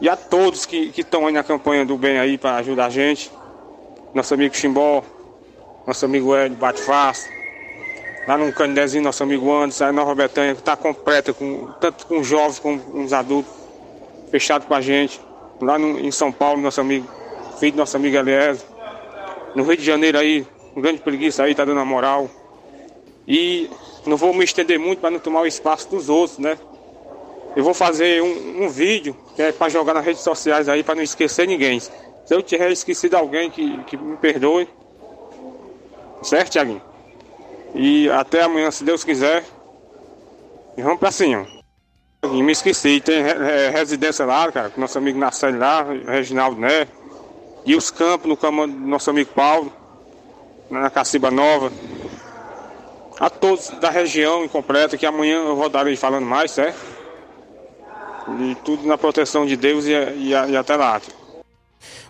[0.00, 3.30] E a todos que estão aí na campanha do bem aí para ajudar a gente.
[4.14, 5.02] Nosso amigo Chimbó,
[5.86, 7.39] nosso amigo Ed Bate Fácil.
[8.30, 12.22] Lá no Canidezinho, nosso amigo Anderson, aí Nova Betânia, que está completa, com, tanto com
[12.22, 13.52] jovens como com os adultos,
[14.30, 15.20] fechado com a gente.
[15.60, 17.08] Lá no, em São Paulo, nosso amigo,
[17.58, 18.64] filho do nosso amigo Eliésio.
[19.56, 22.30] No Rio de Janeiro aí, um grande preguiça aí, tá dando a moral.
[23.26, 23.68] E
[24.06, 26.56] não vou me estender muito para não tomar o espaço dos outros, né?
[27.56, 30.94] Eu vou fazer um, um vídeo que é para jogar nas redes sociais aí para
[30.94, 31.80] não esquecer ninguém.
[31.80, 31.90] Se
[32.30, 34.68] eu tiver esquecido alguém que, que me perdoe.
[36.22, 36.89] Certo, Tiaguinho?
[37.74, 39.44] E até amanhã, se Deus quiser.
[40.76, 41.46] E vamos pra cima.
[42.22, 46.86] E me esqueci, tem é, residência lá, cara, com nosso amigo Narcélio lá, Reginaldo Né.
[47.64, 49.72] E os campos no comando do nosso amigo Paulo,
[50.70, 51.72] na Caciba Nova.
[53.18, 56.78] A todos da região incompleta, que amanhã eu vou dar falando mais, certo?
[58.40, 61.00] E tudo na proteção de Deus e, e, e até lá.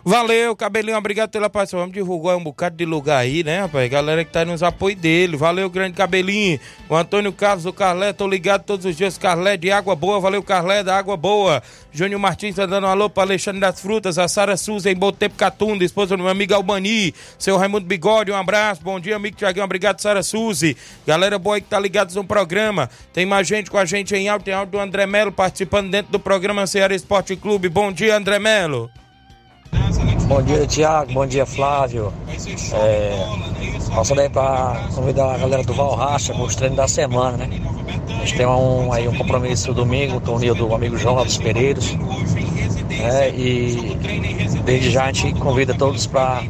[0.03, 1.79] Valeu, cabelinho, obrigado pela participação.
[1.79, 3.89] Vamos divulgar um bocado de lugar aí, né, rapaz?
[3.89, 5.37] Galera que tá nos apoio dele.
[5.37, 6.59] Valeu, grande cabelinho.
[6.89, 9.17] O Antônio Carlos, o Carlé, tô ligado todos os dias.
[9.17, 11.61] Carlé de Água Boa, valeu, Carlé da Água Boa.
[11.93, 15.35] Júnior Martins tá dando um alô pra Alexandre das Frutas, a Sara Souza em Botepo
[15.35, 17.13] Catunda, esposa do meu amigo Albani.
[17.37, 18.81] Seu Raimundo Bigode, um abraço.
[18.81, 20.75] Bom dia, amigo Tiaguinho, obrigado, Sara Suzy.
[21.05, 22.89] Galera boa aí que tá ligados no programa.
[23.13, 26.11] Tem mais gente com a gente em áudio, tem áudio do André Melo participando dentro
[26.11, 27.67] do programa Ceará Esporte Clube.
[27.67, 28.89] Bom dia, André Melo.
[30.27, 31.13] Bom dia, Tiago.
[31.13, 32.13] Bom dia, Flávio.
[32.73, 33.25] É,
[33.93, 37.49] passando aí para convidar a galera do Valracha para os treinos da semana, né?
[38.07, 41.97] A gente tem um, aí um compromisso domingo, o torneio do amigo João dos Pereiros.
[42.89, 43.97] É, e
[44.63, 46.43] desde já a gente convida todos para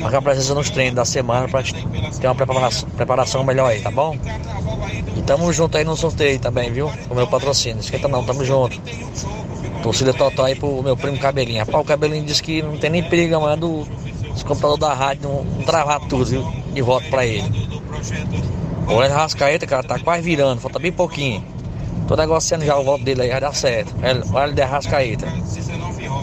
[0.00, 4.16] marcar presença nos treinos da semana para ter uma preparação, preparação melhor aí, tá bom?
[5.16, 6.90] E tamo junto aí no sorteio também, viu?
[7.08, 7.80] O meu patrocínio.
[7.80, 8.80] Esquenta não, tamo junto.
[9.82, 11.60] Torcida total aí pro meu primo Cabelinho.
[11.60, 13.86] Rapaz, o Cabelinho disse que não tem nem perigo amanhã do,
[14.42, 16.52] computadores da rádio não, não travar tudo, viu?
[16.72, 17.44] De volta pra ele.
[18.86, 21.44] O Rascaeta, cara, tá quase virando, falta bem pouquinho.
[22.08, 23.94] Tô negociando já o voto dele aí, vai dar certo.
[24.32, 25.26] O Hélio de Rascaeta.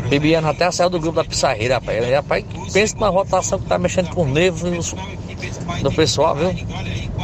[0.09, 2.03] Bibiano até saiu do grupo da Pissarreira, rapaz.
[2.03, 4.93] Ele, rapaz, pensa na votação que tá mexendo com os nervos
[5.81, 6.53] do pessoal, viu?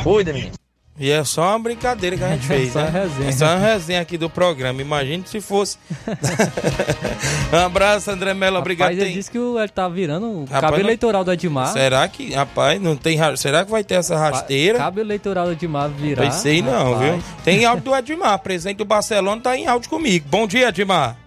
[0.03, 0.62] Cuida, menino.
[0.99, 2.89] E é só uma brincadeira que a gente fez, só né?
[2.91, 3.29] resenha.
[3.29, 4.79] É só uma resenha aqui do programa.
[4.79, 5.77] Imagine se fosse.
[7.51, 8.59] um abraço, André Mello.
[8.59, 8.89] Obrigado.
[8.89, 11.31] Rapaz, ele Tem- disse que o- ele tá virando o Rapaz, cabo não- eleitoral do
[11.33, 11.73] Edmar.
[11.73, 13.17] Será que, rapaz, não tem.
[13.37, 14.77] Será que vai ter essa rasteira?
[14.77, 16.21] Cabo eleitoral do Edmar virar.
[16.25, 17.11] Pensei não, rapaz.
[17.15, 17.23] viu?
[17.43, 20.25] Tem áudio do Edmar, presidente do Barcelona, tá em áudio comigo.
[20.29, 21.17] Bom dia, Edmar.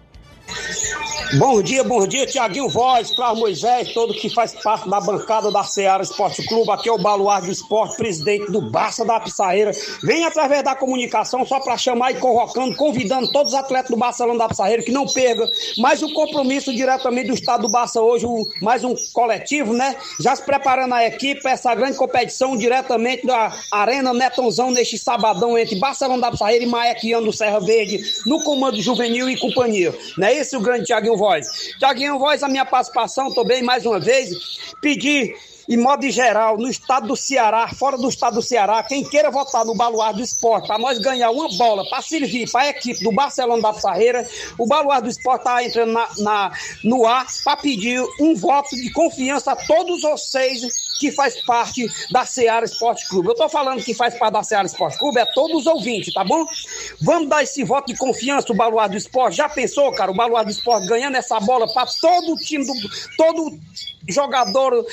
[1.35, 5.61] Bom dia, bom dia, Tiaguinho Voz, Flávio Moisés, todo que faz parte da bancada da
[5.61, 6.71] Seara Esporte Clube.
[6.71, 9.71] Aqui é o Baluarte do Esporte, presidente do Barça da Pissarreira.
[10.01, 14.39] Vem através da comunicação só para chamar e convocando, convidando todos os atletas do Barcelona
[14.39, 15.45] da Pissarreira que não perca
[15.77, 18.25] mais um compromisso diretamente do estado do Barça hoje,
[18.61, 19.97] mais um coletivo, né?
[20.21, 25.75] Já se preparando a equipe essa grande competição diretamente da Arena Netonzão neste sabadão entre
[25.75, 29.93] Barcelona da Pissarreira e Maequiano do Serra Verde, no comando juvenil e companhia.
[30.17, 31.73] Não é esse o grande Tiaguinho Voz?
[31.79, 35.35] Tiaguinho Voz, a minha participação também, mais uma vez, pedir
[35.67, 39.65] em modo geral, no estado do Ceará, fora do estado do Ceará, quem queira votar
[39.65, 43.11] no Baluarte do Esporte, para nós ganhar uma bola, para servir para a equipe do
[43.11, 44.25] Barcelona da Pissarreira,
[44.57, 46.51] o Baluarte do Esporte está entrando na, na-
[46.83, 50.61] no ar para pedir um voto de confiança a todos vocês
[50.99, 53.27] que faz parte da Seara Esporte Clube.
[53.29, 56.23] Eu tô falando que faz parte da Seara Esporte Clube, é todos os ouvintes, tá
[56.23, 56.45] bom?
[57.01, 59.37] Vamos dar esse voto de confiança, o Baluarte do Esporte.
[59.37, 62.73] Já pensou, cara, o Baluarte do Esporte ganhando essa bola para todo o time, do,
[63.17, 63.59] todo
[64.09, 64.85] jogador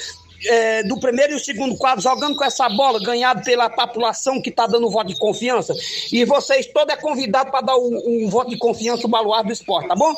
[0.46, 4.50] é, do primeiro e o segundo quadro, jogando com essa bola, ganhado pela população que
[4.50, 5.74] está dando voto de confiança.
[6.12, 9.52] E vocês todos é convidado para dar um, um voto de confiança ao Baluarte do
[9.52, 10.14] Esporte, tá bom?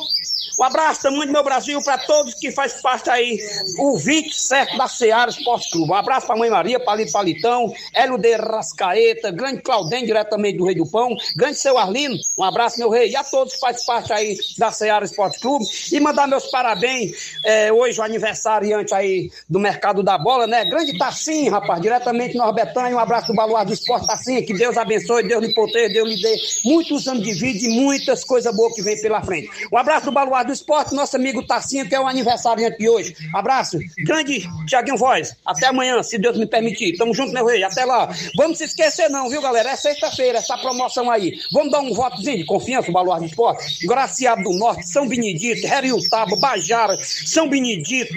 [0.59, 3.39] Um abraço tamanho do meu Brasil para todos que faz parte aí,
[3.79, 5.91] o 27 da Seara Esporte Clube.
[5.91, 10.75] Um abraço para Mãe Maria, Palito Palitão, Hélio de Rascaeta, grande Claudem, diretamente do Rei
[10.75, 14.13] do Pão, grande seu Arlino, um abraço, meu rei, e a todos que faz parte
[14.13, 15.65] aí da Seara Esporte Clube.
[15.93, 20.65] E mandar meus parabéns, é, hoje o aniversariante aí do Mercado da Bola, né?
[20.65, 24.77] Grande Tassim, rapaz, diretamente do Norbertânio, um abraço do Baluar do Esporte Tassim, que Deus
[24.77, 28.73] abençoe, Deus lhe proteja, Deus lhe dê muitos anos de vida e muitas coisas boas
[28.73, 29.51] que vem pela frente.
[29.73, 33.17] Um abraço do Baluar do Esporte, nosso amigo Tassinho, que é o aniversariante de hoje.
[33.35, 36.97] Abraço, grande Tiaguinho Voz, até amanhã, se Deus me permitir.
[36.97, 38.09] Tamo junto, meu rei, até lá.
[38.37, 39.71] Vamos se esquecer não, viu, galera?
[39.71, 41.37] É sexta-feira, essa promoção aí.
[41.53, 43.85] Vamos dar um votozinho de confiança, Baluar do Esporte?
[43.85, 48.15] Graciado do Norte, São Benedito, Heriutaba, Bajara, São Benedito,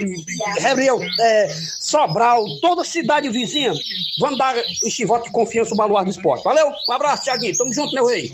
[0.64, 1.48] Heriu, é,
[1.90, 3.72] Sobral, toda cidade vizinha.
[4.20, 6.44] Vamos dar este voto de confiança ao Baluar do Esporte.
[6.44, 7.56] Valeu, um abraço, Thiaguinho.
[7.56, 8.30] Tamo junto, meu rei.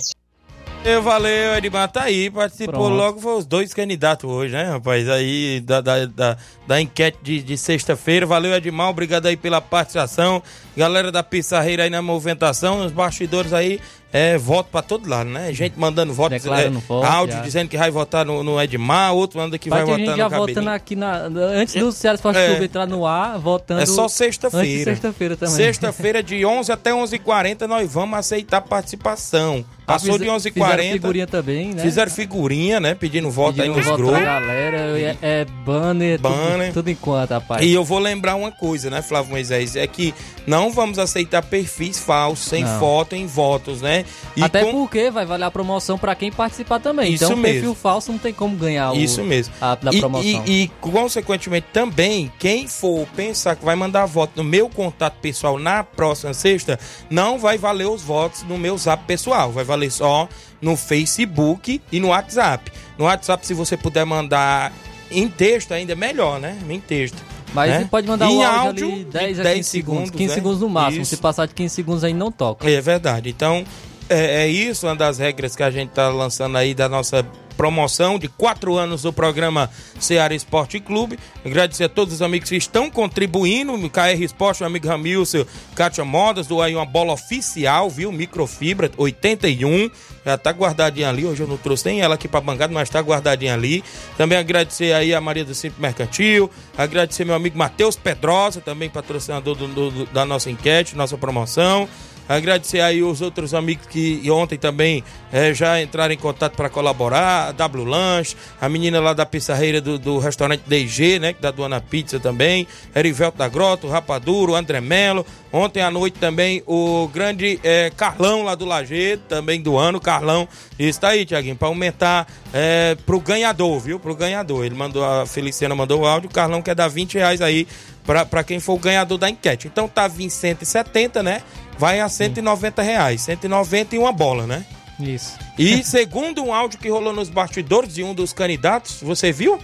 [0.84, 2.94] Eu valeu, Edmar tá aí, participou Pronto.
[2.94, 5.08] logo, foi os dois candidatos hoje, né, rapaz?
[5.08, 8.26] Aí, da, da, da, da enquete de, de sexta-feira.
[8.26, 10.40] Valeu, Edmar, obrigado aí pela participação.
[10.76, 13.80] Galera da Pissarreira aí na movimentação, os bastidores aí,
[14.16, 15.52] é, voto pra todo lado, né?
[15.52, 17.42] Gente mandando voto, Declarando é, voto, áudio já.
[17.42, 20.24] dizendo que vai votar no, no Edmar, outro manda que vai, Vai votar gente já
[20.24, 20.54] no Cabelinho.
[20.54, 21.12] votando aqui na,
[21.52, 22.48] antes do Ceará Esporte É.
[22.48, 23.80] Clube entrar no ar, votando.
[23.82, 24.84] É só sexta-feira.
[24.92, 25.54] sexta-feira também.
[25.54, 29.64] Sexta-feira, de 11 até 11h40, nós vamos aceitar participação.
[29.86, 30.52] Passou de 11h40.
[30.52, 31.82] Fizeram figurinha também, né?
[31.82, 32.94] Fizeram figurinha, né?
[32.94, 34.20] Pedindo voto aí Pedindo nos voto grupos.
[34.20, 36.66] galera, é, é banner, Banner.
[36.68, 37.62] Tudo, tudo enquanto, rapaz.
[37.64, 39.76] E eu vou lembrar uma coisa, né, Flávio Moisés?
[39.76, 40.12] É que
[40.46, 42.80] não vamos aceitar perfis falsos, sem Não.
[42.80, 44.04] foto em votos, né?
[44.36, 47.12] E Até com- porque vai valer a promoção pra quem participar também.
[47.12, 47.74] Isso então, perfil mesmo.
[47.76, 49.54] falso não tem como ganhar o, Isso mesmo.
[49.60, 50.42] a da e, promoção.
[50.46, 55.58] E, e, consequentemente, também, quem for pensar que vai mandar voto no meu contato pessoal
[55.60, 56.76] na próxima sexta,
[57.08, 59.52] não vai valer os votos no meu zap pessoal.
[59.52, 60.28] Vai valer só
[60.60, 62.72] no Facebook e no WhatsApp.
[62.98, 64.72] No WhatsApp, se você puder mandar
[65.10, 66.58] em texto, ainda é melhor, né?
[66.68, 67.22] Em texto.
[67.54, 67.88] Mas né?
[67.90, 70.10] pode mandar o áudio, áudio ali de 10 a 10 15 segundos.
[70.10, 70.34] 15 né?
[70.34, 71.02] segundos no máximo.
[71.02, 71.16] Isso.
[71.16, 72.68] Se passar de 15 segundos aí não toca.
[72.68, 73.30] É verdade.
[73.30, 73.64] Então,
[74.08, 77.26] é, é isso uma das regras que a gente está lançando aí da nossa
[77.56, 81.18] promoção de quatro anos do programa Ceará Esporte Clube.
[81.42, 83.72] Agradecer a todos os amigos que estão contribuindo.
[83.88, 88.12] KR Esporte, o amigo Ramilson, Kátia Modas, doou aí uma bola oficial, viu?
[88.12, 89.90] Microfibra 81.
[90.24, 91.24] Já tá guardadinha ali.
[91.24, 93.82] Hoje eu não trouxe nem ela aqui pra bancada, mas tá guardadinha ali.
[94.18, 96.50] Também agradecer aí a Maria do Simples Mercantil.
[96.76, 101.88] Agradecer meu amigo Matheus Pedrosa, também patrocinador do- do- do- da nossa enquete, nossa promoção.
[102.28, 107.48] Agradecer aí os outros amigos que ontem também eh, já entraram em contato para colaborar.
[107.48, 111.32] A W Lanche, a menina lá da Pissarreira do, do restaurante DG, né?
[111.32, 112.66] Que da Dona Pizza também.
[112.94, 115.24] Erivelto da Grota, o Rapaduro, o André Melo.
[115.52, 120.00] Ontem à noite também o grande eh, Carlão lá do Lajeado, também do ano.
[120.00, 120.48] Carlão
[120.78, 124.00] está aí, Tiaguinho, para aumentar eh, pro ganhador, viu?
[124.00, 124.64] Pro ganhador.
[124.64, 126.28] Ele mandou, a Feliciana mandou o áudio.
[126.28, 127.66] O Carlão quer dar 20 reais aí
[128.06, 129.66] para quem for o ganhador da enquete.
[129.66, 131.42] Então tá vindo 170, né?
[131.78, 133.20] Vai a 190 reais.
[133.22, 134.64] 190 e uma bola, né?
[134.98, 135.38] Isso.
[135.58, 139.58] E segundo um áudio que rolou nos bastidores de um dos candidatos, você viu?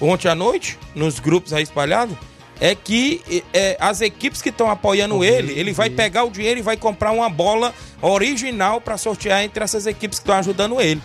[0.00, 2.16] Ontem à noite, nos grupos aí espalhados,
[2.60, 6.62] é que é, as equipes que estão apoiando ele, ele vai pegar o dinheiro e
[6.62, 11.00] vai comprar uma bola original para sortear entre essas equipes que estão ajudando ele.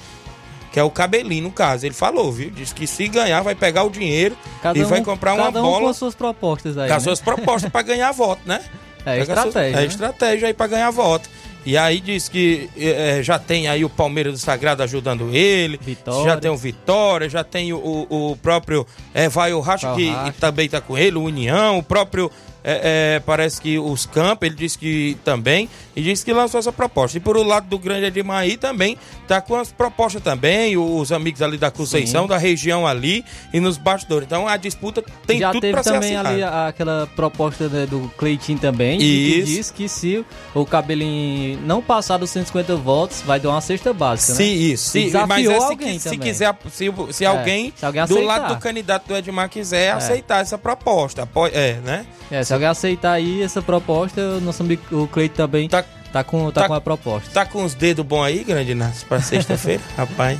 [0.71, 1.85] Que é o Cabelinho, no caso.
[1.85, 2.49] Ele falou, viu?
[2.49, 5.59] Diz que se ganhar, vai pegar o dinheiro Cada e vai um- comprar uma cada
[5.59, 6.87] um bola com as suas propostas aí.
[6.87, 7.07] com as né?
[7.09, 8.63] suas propostas para ganhar voto, né?
[9.05, 9.77] É estratégia.
[9.77, 9.85] É né?
[9.85, 11.29] estratégia aí para ganhar voto.
[11.65, 15.79] E aí diz que eh, já tem aí o Palmeiras do Sagrado ajudando ele.
[15.81, 16.31] Vitória.
[16.31, 17.77] Já tem o Vitória, já tem o,
[18.09, 20.33] o- próprio é, Vai o Racha Vai o que Racha.
[20.39, 22.29] também tá com ele, o União, o próprio.
[22.64, 26.72] É, é, parece que os Campos, ele disse que também, e disse que lançou essa
[26.72, 27.18] proposta.
[27.18, 28.97] E por o lado do Grande Edmar aí também,
[29.28, 32.30] tá com as propostas também, os amigos ali da Conceição, Sim.
[32.30, 34.26] da região ali e nos bastidores.
[34.26, 37.86] Então a disputa tem Já tudo teve para ser também ali a- aquela proposta né,
[37.86, 43.39] do Cleitinho também, que- diz que se o Cabelinho não passar dos 150 votos, vai
[43.39, 44.49] dar uma cesta básica, Sim, né?
[44.49, 44.97] isso.
[44.97, 48.05] E Sim, desafiou mas é se, alguém se quiser, se, se É, alguém se alguém
[48.05, 52.05] do lado do candidato do Edmar quiser aceitar essa proposta, é, né?
[52.32, 56.23] É, se alguém aceitar aí essa proposta, o nosso amigo o Cleiton também Tá- tá,
[56.23, 57.29] com, tá, tá- com a proposta.
[57.31, 60.37] Tá com os dedos bons aí, grande Inácio, pra sexta-feira, rapaz.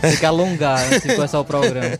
[0.00, 1.98] Tem que alongar antes de começar o programa.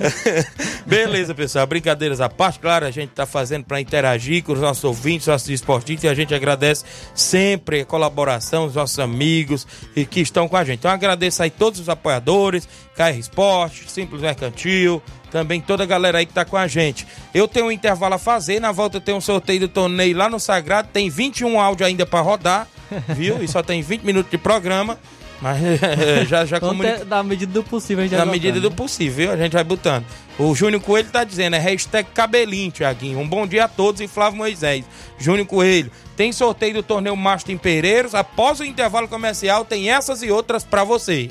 [0.86, 1.66] Beleza, pessoal.
[1.66, 5.48] Brincadeiras à parte, claro, a gente tá fazendo para interagir com os nossos ouvintes, nossos
[5.48, 10.56] esportistas, e a gente agradece sempre a colaboração dos nossos amigos e que estão com
[10.56, 10.78] a gente.
[10.80, 16.26] Então agradeço aí todos os apoiadores, KR Esporte, Simples Mercantil, também toda a galera aí
[16.26, 17.06] que tá com a gente.
[17.36, 20.40] Eu tenho um intervalo a fazer, na volta tem um sorteio do torneio lá no
[20.40, 22.66] Sagrado, tem 21 áudio ainda para rodar,
[23.08, 23.42] viu?
[23.42, 24.98] E só tem 20 minutos de programa.
[25.42, 25.58] Mas
[26.28, 28.76] já, já te- na medida do possível, a gente Na vai medida do botando, né?
[28.76, 30.06] possível, a gente vai botando.
[30.38, 33.18] O Júnior Coelho tá dizendo, é hashtag cabelinho, Tiaguinho.
[33.18, 34.86] Um bom dia a todos e Flávio Moisés.
[35.18, 38.14] Júnior Coelho, tem sorteio do torneio Master em Pereiros.
[38.14, 41.30] Após o intervalo comercial, tem essas e outras pra você.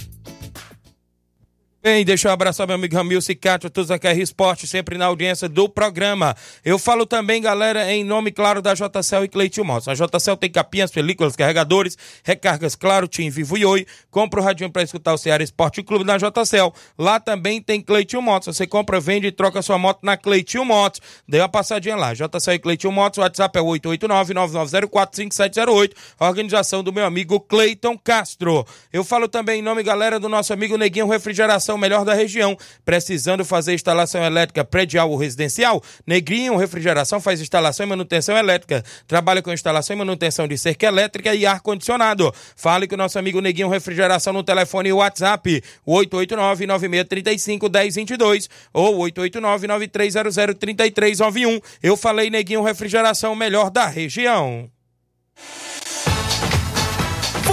[1.83, 5.49] Bem, deixa eu abraçar meu amigo Ramil Cicato, todos aqui a Esporte, sempre na audiência
[5.49, 6.35] do programa.
[6.63, 9.87] Eu falo também, galera, em nome, claro, da JCL e Cleitinho Motos.
[9.87, 13.87] A JCL tem capinhas, películas, carregadores, recargas, claro, Tim Vivo e Oi.
[14.11, 16.71] Compra o radinho para escutar o Ceará Esporte Clube na JCL.
[16.99, 18.55] Lá também tem Cleitinho Motos.
[18.55, 21.01] Você compra, vende e troca sua moto na Cleitinho Motos.
[21.27, 22.13] Dê uma passadinha lá.
[22.13, 25.93] JCL e Cleitinho Motos, o WhatsApp é 889-9904-5708.
[26.19, 28.67] Organização do meu amigo Cleiton Castro.
[28.93, 32.57] Eu falo também em nome, galera, do nosso amigo Neguinho Refrigeração melhor da região.
[32.83, 35.83] Precisando fazer instalação elétrica predial ou residencial?
[36.05, 38.83] Negrinho Refrigeração faz instalação e manutenção elétrica.
[39.07, 42.33] Trabalha com instalação e manutenção de cerca elétrica e ar-condicionado.
[42.55, 51.61] Fale com o nosso amigo Neguinho Refrigeração no telefone e WhatsApp 889-9635-1022 ou 889-9300-3391.
[51.81, 54.69] Eu falei Neguinho Refrigeração, melhor da região.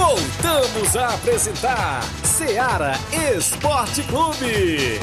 [0.09, 2.93] Voltamos a apresentar Seara
[3.31, 4.99] Esporte Clube.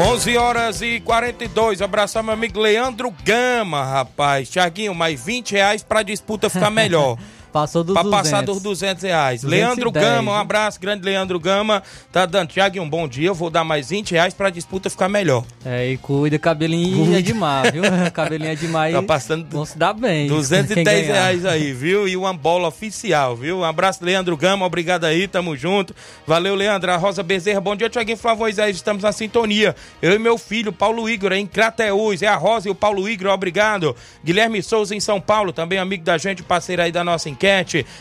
[0.00, 1.82] 11 horas e 42.
[1.82, 4.48] Abraçar meu amigo Leandro Gama, rapaz.
[4.48, 7.18] Tiaguinho, mais 20 reais pra disputa ficar melhor.
[7.52, 8.30] Passou dos pra 200.
[8.30, 9.42] passar dos 200 reais.
[9.42, 11.82] 210, Leandro Gama, um abraço, grande Leandro Gama.
[12.12, 13.28] Tá dando, Tiaguinho, um bom dia.
[13.28, 15.44] Eu vou dar mais 20 reais pra disputa ficar melhor.
[15.64, 17.82] É, e cuida, cabelinho é demais, viu?
[18.14, 18.94] cabelinho é demais.
[18.94, 20.28] Tá passando Vão se dar bem.
[20.30, 21.12] Quem 210 ganhar.
[21.12, 22.06] reais aí, viu?
[22.06, 23.58] E uma bola oficial, viu?
[23.58, 25.94] Um abraço, Leandro Gama, obrigado aí, tamo junto.
[26.26, 26.92] Valeu, Leandro.
[26.92, 29.74] A Rosa Bezerra, bom dia, Tiaguinho Flávio Moisés, estamos na sintonia.
[30.00, 32.22] Eu e meu filho, Paulo Igor, em Crateús.
[32.22, 33.96] É a Rosa e o Paulo Igor, obrigado.
[34.24, 37.39] Guilherme Souza, em São Paulo, também amigo da gente, parceiro aí da nossa enquete.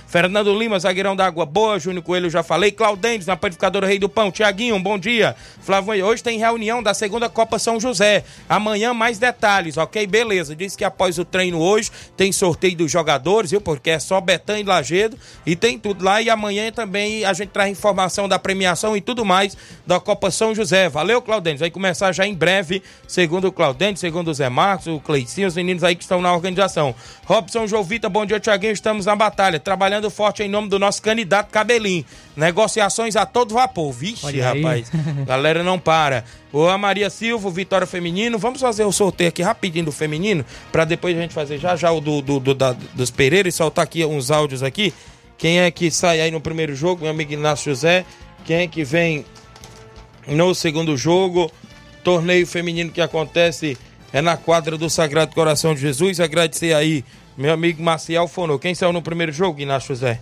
[0.08, 1.80] Fernando Lima, zagueirão da Água Boa.
[1.80, 2.72] Júnior Coelho, já falei.
[2.72, 4.32] Claudentes, na panificadora Rei do Pão.
[4.32, 5.36] Tiaguinho, bom dia.
[5.62, 8.24] Flávio, hoje tem reunião da segunda Copa São José.
[8.50, 10.06] Amanhã mais detalhes, ok?
[10.06, 10.56] Beleza.
[10.56, 13.62] Diz que após o treino hoje tem sorteio dos jogadores, viu?
[13.62, 16.22] Porque é só Betã e Lagedo e tem tudo lá.
[16.22, 19.56] E amanhã também a gente traz informação da premiação e tudo mais
[19.88, 20.90] da Copa São José.
[20.90, 21.62] Valeu, Claudentes.
[21.62, 25.56] Vai começar já em breve, segundo o Claudentes, segundo o Zé Marcos, o Cleicinho, os
[25.56, 26.94] meninos aí que estão na organização.
[27.26, 28.74] Robson Jovita, bom dia, Tiaguinho.
[28.74, 29.16] Estamos na
[29.60, 32.06] trabalhando forte em nome do nosso candidato Cabelinho.
[32.36, 33.92] Negociações a todo vapor.
[33.92, 34.92] Vixe, Olha rapaz.
[35.28, 36.24] Galera não para.
[36.52, 38.38] Ô, a Maria Silva, Vitória Feminino.
[38.38, 41.92] Vamos fazer o sorteio aqui rapidinho do feminino, pra depois a gente fazer já já
[41.92, 44.94] o do, do, do- da- dos Pereira e soltar aqui uns áudios aqui.
[45.38, 47.02] Quem é que sai aí no primeiro jogo?
[47.04, 48.06] Meu amigo Inácio José.
[48.46, 49.26] Quem é que vem
[50.28, 51.52] no segundo jogo?
[52.04, 53.78] Torneio feminino que acontece
[54.12, 56.20] é na quadra do Sagrado Coração de Jesus.
[56.20, 57.04] Agradecer aí,
[57.40, 58.60] meu amigo Maciel Fonô.
[58.60, 60.20] Quem saiu no primeiro jogo, Inácio José?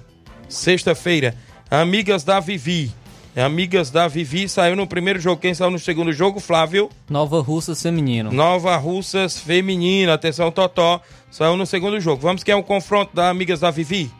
[0.48, 1.36] Sexta-feira.
[1.70, 2.92] Amigas da Vivi.
[3.36, 5.42] Amigas da Vivi saiu no primeiro jogo.
[5.42, 6.92] Quem saiu no segundo jogo, Flávio?
[7.10, 8.32] Nova Russa Feminino.
[8.32, 10.14] Nova Russas Feminina.
[10.14, 11.02] Atenção, Totó.
[11.32, 12.22] Saiu no segundo jogo.
[12.22, 14.12] Vamos que é um confronto da Amigas da Vivi?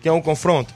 [0.00, 0.72] Que é um confronto?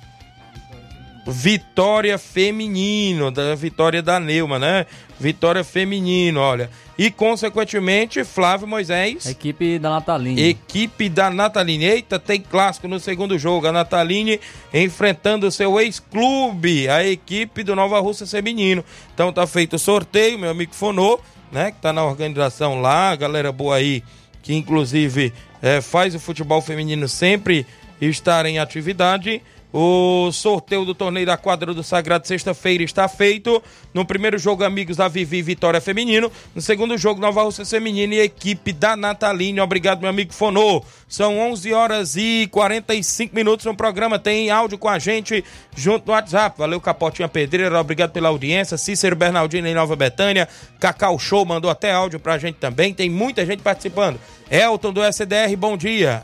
[1.27, 4.85] Vitória Feminino, da vitória da Neuma, né?
[5.19, 6.69] Vitória Feminino, olha.
[7.03, 9.27] E, consequentemente, Flávio Moisés.
[9.27, 10.41] Equipe da Nataline.
[10.41, 11.85] Equipe da Nataline.
[11.85, 13.67] Eita, tem clássico no segundo jogo.
[13.67, 14.39] A Nataline
[14.73, 18.85] enfrentando o seu ex-clube, a equipe do Nova Russa Feminino.
[19.13, 21.19] Então tá feito o sorteio, meu amigo Fonô,
[21.51, 21.73] né?
[21.73, 24.05] Que tá na organização lá, galera boa aí,
[24.41, 27.67] que inclusive eh, faz o futebol feminino sempre
[28.01, 29.43] estar em atividade.
[29.73, 33.63] O sorteio do torneio da quadra do Sagrado sexta-feira está feito.
[33.95, 36.31] No primeiro jogo, amigos da Vivi Vitória Feminino.
[36.55, 39.61] No segundo jogo, Nova Russa Feminino e equipe da Nataline.
[39.61, 40.85] Obrigado, meu amigo Fonô.
[41.09, 44.19] São 11 horas e 45 minutos no programa.
[44.19, 45.43] Tem áudio com a gente
[45.75, 46.59] junto no WhatsApp.
[46.59, 47.81] Valeu, Capotinha Pedreira.
[47.81, 48.77] Obrigado pela audiência.
[48.77, 50.49] Cícero Bernardino em Nova Betânia.
[50.79, 52.93] Cacau Show mandou até áudio pra gente também.
[52.93, 54.21] Tem muita gente participando.
[54.51, 56.23] Elton do SDR, bom dia.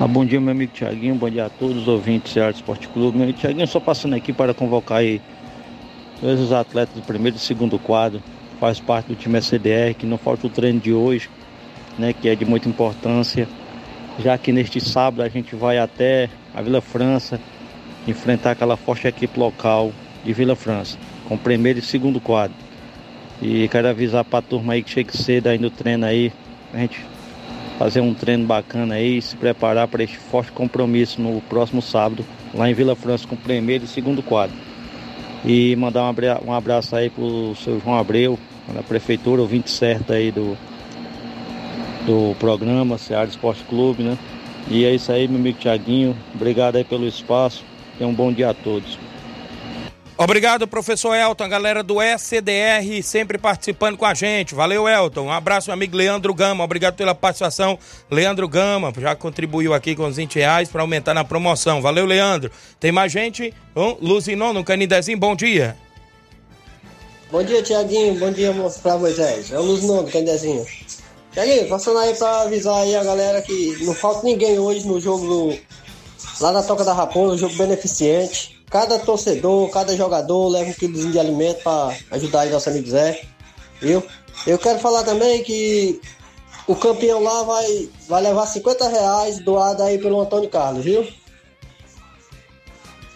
[0.00, 3.18] Ah, bom dia, meu amigo Tiaguinho, bom dia a todos os ouvintes do Esporte Clube.
[3.18, 5.20] Meu Tiaguinho, só passando aqui para convocar aí
[6.20, 8.22] todos os atletas do primeiro e segundo quadro,
[8.60, 11.28] faz parte do time SDR, que não falta o treino de hoje,
[11.98, 13.48] né, que é de muita importância,
[14.20, 17.40] já que neste sábado a gente vai até a Vila França
[18.06, 19.90] enfrentar aquela forte equipe local
[20.24, 20.96] de Vila França,
[21.26, 22.56] com primeiro e segundo quadro.
[23.42, 26.32] E quero avisar pra turma aí que chega cedo aí no treino aí,
[26.72, 27.00] a gente
[27.78, 32.68] fazer um treino bacana aí, se preparar para este forte compromisso no próximo sábado, lá
[32.68, 34.56] em Vila França com o primeiro e segundo quadro.
[35.44, 38.38] E mandar um abra- abraço aí pro seu João Abreu,
[38.74, 40.58] da prefeitura, ouvinte certo aí do,
[42.04, 44.18] do programa Seara Esporte Clube, né?
[44.68, 46.16] E é isso aí, meu amigo Tiaguinho.
[46.34, 47.64] Obrigado aí pelo espaço.
[47.96, 48.98] Tenha um bom dia a todos.
[50.20, 54.52] Obrigado, professor Elton, a galera do SDR sempre participando com a gente.
[54.52, 55.26] Valeu, Elton.
[55.26, 56.64] Um abraço, meu amigo Leandro Gama.
[56.64, 57.78] Obrigado pela participação.
[58.10, 61.80] Leandro Gama já contribuiu aqui com os 20 reais para aumentar na promoção.
[61.80, 62.50] Valeu, Leandro.
[62.80, 63.54] Tem mais gente?
[63.76, 65.76] Um, Luzinon no Canidezinho, bom dia.
[67.30, 68.18] Bom dia, Tiaguinho.
[68.18, 69.52] Bom dia, moço, pra Moisés.
[69.52, 70.66] É o Luz Nome, Candezinho.
[71.32, 75.24] Tiaguinho, passando aí pra avisar aí a galera que não falta ninguém hoje no jogo
[75.28, 75.58] do-
[76.40, 78.57] lá na Toca da Raposa, jogo beneficente.
[78.70, 83.22] Cada torcedor, cada jogador leva um quilozinho de alimento pra ajudar aí nosso amigo Zé.
[83.80, 84.02] Viu?
[84.46, 86.00] Eu quero falar também que
[86.66, 91.06] o campeão lá vai, vai levar 50 reais doado aí pelo Antônio Carlos, viu?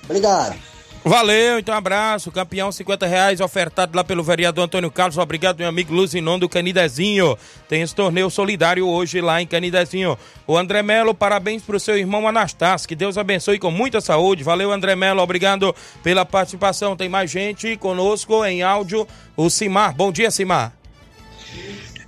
[0.04, 0.71] Obrigado.
[1.04, 2.30] Valeu, então um abraço.
[2.30, 5.18] Campeão, 50 reais ofertado lá pelo vereador Antônio Carlos.
[5.18, 7.36] Obrigado, meu amigo Luzinon do Canidezinho.
[7.68, 10.16] Tem esse torneio solidário hoje lá em Canidezinho.
[10.46, 12.86] O André Melo, parabéns pro seu irmão Anastácio.
[12.86, 14.44] Que Deus abençoe com muita saúde.
[14.44, 15.20] Valeu, André Melo.
[15.20, 15.74] Obrigado
[16.04, 16.96] pela participação.
[16.96, 19.06] Tem mais gente conosco em áudio.
[19.36, 19.94] O Simar.
[19.94, 20.72] Bom dia, Simar.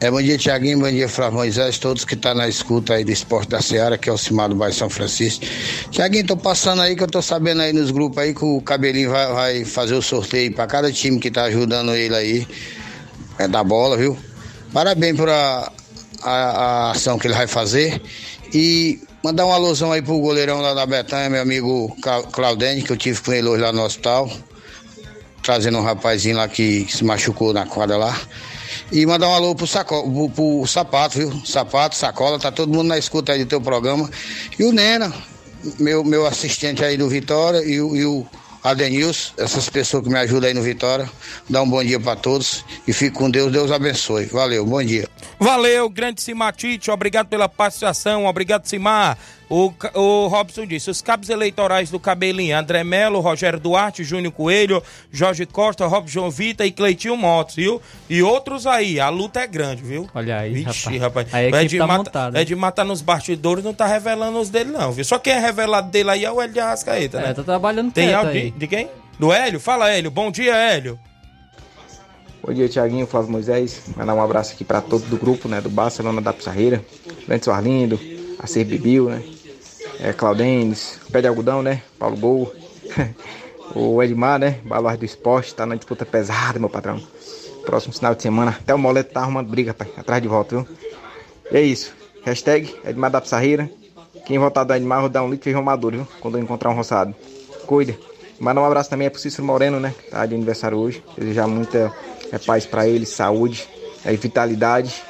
[0.05, 3.11] É, bom dia, Tiaguinho, bom dia, Flávio Moisés, todos que estão na escuta aí do
[3.11, 5.46] Esporte da Seara, que é o Cimar do Bairro São Francisco.
[5.90, 9.11] Tiaguinho, tô passando aí que eu tô sabendo aí nos grupos aí que o Cabelinho
[9.11, 12.46] vai, vai fazer o sorteio para cada time que tá ajudando ele aí,
[13.38, 14.14] é da bola, viu?
[14.74, 15.72] Parabéns por a,
[16.22, 17.98] a, a ação que ele vai fazer
[18.52, 22.92] e mandar uma alusão aí pro goleirão lá da Betanha, meu amigo Cla- Claudene, que
[22.92, 24.30] eu tive com ele hoje lá no hospital,
[25.42, 28.20] trazendo um rapazinho lá que se machucou na quadra lá.
[28.93, 31.43] E mandar um alô pro, saco, pro, pro sapato, viu?
[31.45, 34.11] Sapato, sacola, tá todo mundo na escuta aí do teu programa.
[34.59, 35.12] E o Nena,
[35.78, 38.26] meu, meu assistente aí do Vitória, e, e o
[38.64, 41.09] Adenilson, essas pessoas que me ajudam aí no Vitória.
[41.51, 44.24] Dá um bom dia pra todos e fique com Deus, Deus abençoe.
[44.24, 45.07] Valeu, bom dia.
[45.39, 49.18] Valeu, grande Simatite, obrigado pela participação, obrigado Simar.
[49.49, 54.82] O, o Robson disse, os cabos eleitorais do Cabelinho, André Melo, Rogério Duarte, Júnior Coelho,
[55.12, 57.80] Jorge Costa, Robson Vita e Cleitinho Motos, viu?
[58.09, 60.09] E outros aí, a luta é grande, viu?
[60.14, 61.30] Olha aí, Vixe, rapaz.
[61.30, 61.55] rapaz.
[61.55, 62.40] É, de tá mata- montada.
[62.40, 65.05] é de matar nos bastidores, não tá revelando os dele não, viu?
[65.05, 67.30] Só quem é revelado dele aí é o Hélio de Arrascaeta, né?
[67.30, 68.51] É, tá trabalhando Tem aí.
[68.51, 68.88] de, de quem?
[69.18, 69.61] Do Hélio?
[69.61, 70.11] Fala, Hélio.
[70.11, 70.99] Bom dia, Hélio.
[72.42, 73.82] Bom dia, Tiaguinho, Flávio Moisés.
[73.97, 75.61] Mandar um abraço aqui para todos do grupo, né?
[75.61, 76.84] Do Barcelona da Pissarreira.
[77.28, 77.99] Lentos Arlindo,
[78.45, 79.22] a Ser Bibil, né?
[79.99, 81.82] É, Claudênis, Pé de Algodão, né?
[81.99, 82.55] Paulo Gol.
[83.74, 84.61] o Edmar, né?
[84.64, 87.01] Baluar do Esporte, tá na disputa pesada, meu patrão.
[87.64, 88.51] Próximo final de semana.
[88.51, 89.88] Até o Moleto tá arrumando briga, pai.
[89.97, 90.68] Atrás de volta, viu?
[91.51, 91.95] E é isso.
[92.22, 93.70] Hashtag Edmar da Pissarreira.
[94.26, 96.07] Quem votar do Edmar, vou dar um litro de feijão viu?
[96.20, 97.14] Quando eu encontrar um roçado.
[97.66, 97.97] Cuida.
[98.38, 99.95] Mandar um abraço também é pro Cícero Moreno, né?
[100.11, 101.03] Tá de aniversário hoje.
[101.16, 101.90] Desejar muita
[102.30, 103.66] é, paz pra ele, saúde
[104.05, 105.03] é, vitalidade.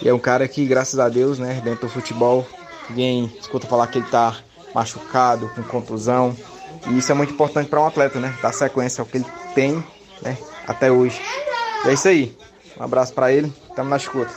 [0.00, 1.60] E é um cara que, graças a Deus, né?
[1.64, 2.46] Dentro do futebol,
[2.90, 4.36] ninguém escuta falar que ele tá
[4.74, 6.36] machucado, com contusão.
[6.88, 8.34] E isso é muito importante para um atleta, né?
[8.42, 9.82] Dar sequência ao que ele tem,
[10.22, 10.36] né?
[10.66, 11.20] Até hoje.
[11.84, 12.36] E é isso aí.
[12.78, 13.52] Um abraço pra ele.
[13.74, 14.34] Tamo na escuta.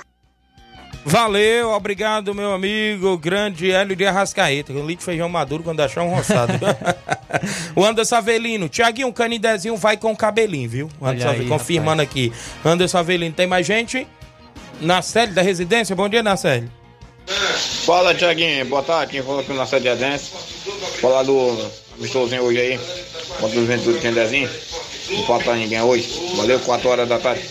[1.06, 4.74] Valeu, obrigado, meu amigo, grande Hélio de Arrascaeta.
[4.74, 6.54] Um litro de feijão maduro quando achar um roçado.
[7.76, 10.90] o Anderson Avelino, Tiaguinho, Canidezinho vai com cabelinho, viu?
[11.00, 12.34] O Anderson aí, confirmando aqui.
[12.66, 14.08] Anderson Avelino, tem mais gente?
[14.82, 15.96] Na sede da residência?
[15.96, 16.79] Bom dia, Nacélio.
[17.90, 18.66] Fala, Tiaguinho.
[18.66, 19.14] Boa tarde.
[19.14, 20.30] Quem falou aqui na sede de Adense.
[21.02, 21.58] Falar do
[21.98, 22.80] amistosinho hoje aí.
[23.40, 24.48] Contra o Juventude Candezinho.
[25.10, 26.08] Não falta ninguém hoje.
[26.36, 27.42] Valeu, 4 horas da tarde.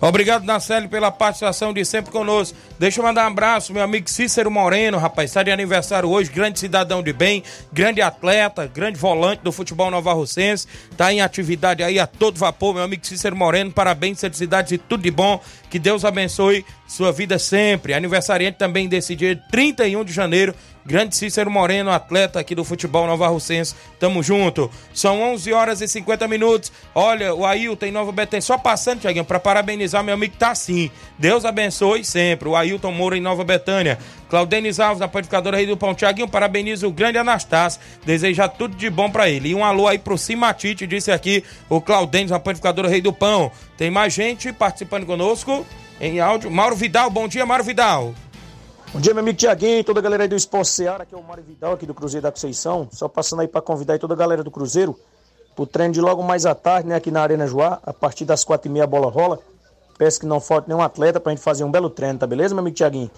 [0.00, 2.56] Obrigado, Nacélio, pela participação de sempre conosco.
[2.78, 6.58] Deixa eu mandar um abraço, meu amigo Cícero Moreno, rapaz, está de aniversário hoje, grande
[6.58, 7.42] cidadão de bem,
[7.72, 10.66] grande atleta, grande volante do futebol Nova Russense,
[10.96, 15.02] tá em atividade aí a todo vapor, meu amigo Cícero Moreno, parabéns, felicidades e tudo
[15.02, 15.40] de bom,
[15.70, 17.94] que Deus abençoe sua vida sempre.
[17.94, 20.54] Aniversariante também desse dia 31 de janeiro,
[20.84, 24.70] grande Cícero Moreno, atleta aqui do futebol Nova Russense, tamo junto.
[24.92, 29.24] São 11 horas e 50 minutos, olha, o Ailton em Nova Betânia, só passando, Tiaguinho,
[29.24, 33.98] pra parabenizar meu amigo tá sim, Deus abençoe sempre, o Ailton Moura em Nova Betânia.
[34.28, 35.94] Claudenis Alves, na panificadora Rei do Pão.
[35.94, 37.80] Tiaguinho, parabeniza o grande Anastácio.
[38.04, 39.50] Deseja tudo de bom pra ele.
[39.50, 43.52] E um alô aí pro Simatite, disse aqui o Claudenis, na panificadora Rei do Pão.
[43.76, 45.64] Tem mais gente participando conosco
[46.00, 46.50] em áudio.
[46.50, 48.12] Mauro Vidal, bom dia, Mauro Vidal.
[48.94, 51.22] Bom dia, meu amigo Tiaguinho toda a galera aí do Esporte Seara, aqui é o
[51.24, 52.88] Mário Vidal, aqui do Cruzeiro da Conceição.
[52.92, 54.96] Só passando aí para convidar aí toda a galera do Cruzeiro
[55.56, 56.94] pro treino de logo mais à tarde, né?
[56.94, 57.80] Aqui na Arena Joá.
[57.82, 59.40] A partir das quatro e meia a bola rola.
[59.98, 62.60] Peço que não falte nenhum atleta pra gente fazer um belo treino, tá beleza, meu
[62.62, 63.10] amigo Tiaguinho?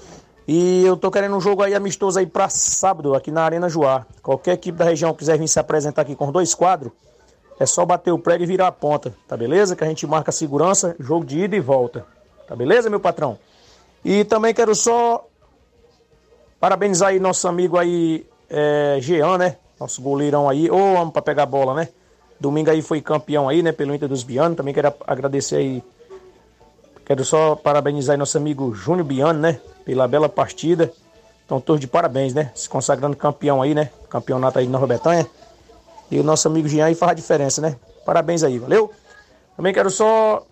[0.49, 4.07] E eu tô querendo um jogo aí amistoso aí pra sábado, aqui na Arena Joá.
[4.22, 6.91] Qualquer equipe da região quiser vir se apresentar aqui com dois quadros,
[7.61, 9.77] é só bater o prego e virar a ponta, tá beleza?
[9.77, 12.07] Que a gente marca segurança, jogo de ida e volta.
[12.49, 13.39] Tá beleza, meu patrão?
[14.03, 15.27] E também quero só
[16.61, 19.57] parabenizar aí nosso amigo aí, é, Jean, né?
[19.79, 20.71] Nosso goleirão aí.
[20.71, 21.89] Ô, homem pra pegar bola, né?
[22.39, 23.73] Domingo aí foi campeão aí, né?
[23.73, 24.57] Pelo Inter dos Bianos.
[24.57, 25.83] Também quero agradecer aí.
[27.05, 29.61] Quero só parabenizar aí nosso amigo Júnior Biano, né?
[29.85, 30.93] Pela bela partida.
[31.45, 32.51] Então, todos de parabéns, né?
[32.55, 33.91] Se consagrando campeão aí, né?
[34.11, 35.27] Campeonato aí de Nova Betânia.
[36.11, 37.77] E o nosso amigo Jean aí faz a diferença, né?
[38.05, 38.91] Parabéns aí, valeu?
[39.57, 40.45] Também quero só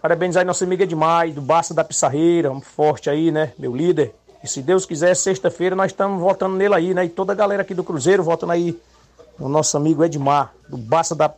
[0.00, 3.52] parabenizar aí nosso amigo Edmar, do Barça da Pissarreira, um forte aí, né?
[3.58, 4.14] Meu líder.
[4.42, 7.04] E se Deus quiser, sexta-feira nós estamos votando nele aí, né?
[7.04, 8.78] E toda a galera aqui do Cruzeiro votando aí
[9.38, 11.32] no nosso amigo Edmar, do Barça da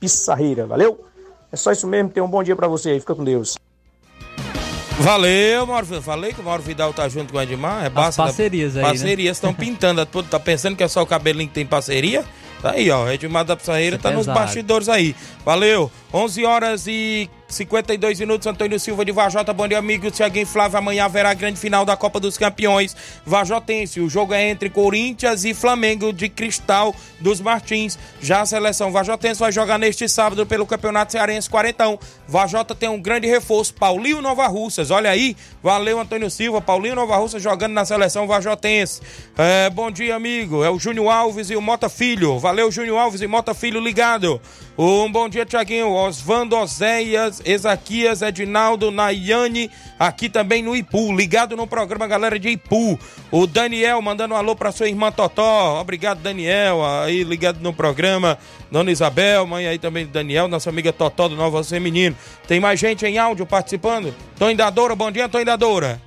[0.00, 1.04] Pissarreira, valeu?
[1.52, 3.56] É só isso mesmo, tenha um bom dia pra você aí, fica com Deus.
[4.98, 6.02] Valeu, Mauro.
[6.02, 7.84] Falei que o Mauro Vidal tá junto com o Edmar.
[7.84, 8.88] É basta parcerias aí, né?
[8.88, 10.04] Parcerias estão pintando.
[10.06, 12.24] Tá pensando que é só o cabelinho que tem parceria?
[12.62, 13.08] Tá aí, ó.
[13.10, 14.38] Edmar da Pissarreira tá nos pesado.
[14.38, 15.14] bastidores aí.
[15.44, 15.90] Valeu.
[16.12, 18.46] 11 horas e 52 minutos.
[18.46, 19.52] Antônio Silva de Vajota.
[19.52, 20.10] Bom dia, amigo.
[20.10, 20.78] Tiaguinho Flávio.
[20.78, 22.96] Amanhã haverá a grande final da Copa dos Campeões.
[23.24, 24.00] Vajotense.
[24.00, 27.98] O jogo é entre Corinthians e Flamengo de Cristal dos Martins.
[28.20, 31.98] Já a seleção Vajotense vai jogar neste sábado pelo Campeonato Cearense Quarentão.
[32.26, 33.74] Vajota tem um grande reforço.
[33.74, 34.90] Paulinho Nova Russas.
[34.90, 35.36] Olha aí.
[35.62, 36.60] Valeu, Antônio Silva.
[36.60, 39.00] Paulinho Nova Russas jogando na seleção Vajotense.
[39.36, 40.64] É, bom dia, amigo.
[40.64, 42.38] É o Júnior Alves e o Mota Filho.
[42.38, 44.40] Valeu, Júnior Alves e Mota Filho ligado.
[44.78, 45.90] Um bom dia, Tiaguinho.
[45.90, 51.16] Osvando Oséias, Ezaquias, Edinaldo, Nayane, aqui também no Ipu.
[51.16, 52.98] Ligado no programa, galera de Ipu.
[53.30, 55.80] O Daniel mandando um alô pra sua irmã Totó.
[55.80, 56.84] Obrigado, Daniel.
[56.84, 58.38] Aí ligado no programa.
[58.70, 62.14] Dona Isabel, mãe aí também do Daniel, nossa amiga Totó do Nova Feminino.
[62.46, 64.14] Tem mais gente em áudio participando?
[64.38, 66.02] Tony Dadora, bom dia, Tony Dadora.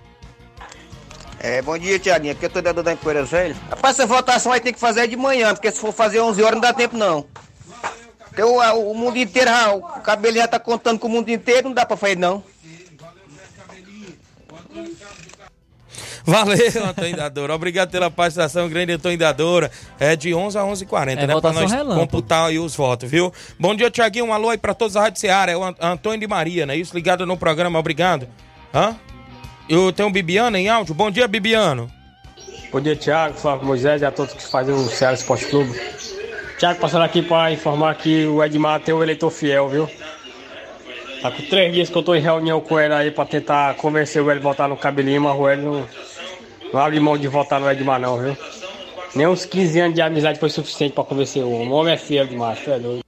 [1.40, 2.34] É, bom dia, Tiaguinho.
[2.34, 3.56] Aqui eu tô dentro da Empoeira Velho.
[3.70, 6.56] Rapaz, essa votação aí tem que fazer de manhã, porque se for fazer 11 horas
[6.56, 7.26] não dá tempo, não.
[8.30, 11.68] Porque o, a- mundo inteiro, já- o cabelo já tá contando com o mundo inteiro,
[11.70, 12.44] não dá pra fazer, não.
[16.26, 17.56] Valeu, Antônio Dadora.
[17.56, 19.72] Obrigado pela participação, grande Antônio Dadora.
[20.00, 21.40] É de 11 a 11h40, É né?
[21.40, 22.00] Pra nós relâmpago.
[22.02, 23.34] computar aí os votos, viu?
[23.60, 24.26] Bom dia, Tiaguinho.
[24.26, 25.52] Um alô aí pra todos da Rádio Seara.
[25.52, 26.76] É o An- Antônio de Maria, né?
[26.76, 27.80] Isso, ligado no programa.
[27.80, 28.28] Obrigado.
[28.74, 28.96] Hã?
[29.68, 30.94] Eu tenho o Bibiano em áudio.
[30.94, 31.90] Bom dia, Bibiano.
[32.72, 35.80] Bom dia, Thiago, Flávio Moisés e a todos que fazem o Ceará Esporte Clube.
[36.60, 39.90] Thiago, passando aqui para informar que o Edmar tem um eleitor fiel, viu?
[41.22, 44.22] Tá com três dias que eu tô em reunião com ele aí para tentar convencer
[44.22, 45.88] o Hélio a votar no cabelinho, mas o Hélio não,
[46.74, 48.38] não abre mão de votar no Edmar, não, viu?
[49.16, 51.70] Nem uns 15 anos de amizade foi suficiente para convencer o homem.
[51.70, 53.04] O homem é fiel demais, é doido.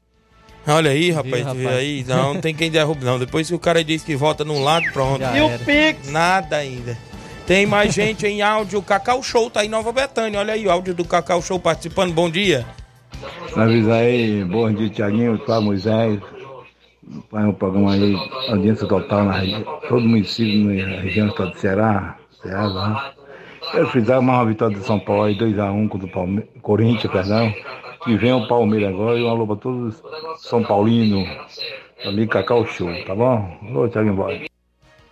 [0.65, 1.57] Olha aí, rapaz, rapaz.
[1.57, 2.05] vê aí.
[2.07, 3.19] Não, não tem quem derrube, não.
[3.19, 5.19] Depois que o cara diz que vota num lado, pronto.
[5.19, 5.59] Já E o.
[5.59, 6.09] Pix?
[6.09, 6.97] Nada ainda.
[7.45, 8.79] Tem mais gente em áudio.
[8.79, 10.39] O Cacau Show tá em Nova Betânia.
[10.39, 12.13] Olha aí o áudio do Cacau Show participando.
[12.13, 12.65] Bom dia.
[13.55, 16.19] Avisa aí, bom dia, Tiaguinho, Flávio Moisés.
[17.29, 18.15] Faz um programa aí,
[18.49, 23.13] audiência total na região, todo município na região do estado do Ceará, Ceará lá.
[23.91, 26.43] Frisar mais uma vitória do São Paulo aí, 2x1 contra o Palme...
[26.61, 27.53] Corinthians, perdão.
[28.07, 31.27] E vem o Palmeiras agora e um alô pra todos os São Paulinos,
[32.05, 33.57] ali Cacau Show, tá bom?
[33.69, 34.50] Alô, Tiaguinho, bora.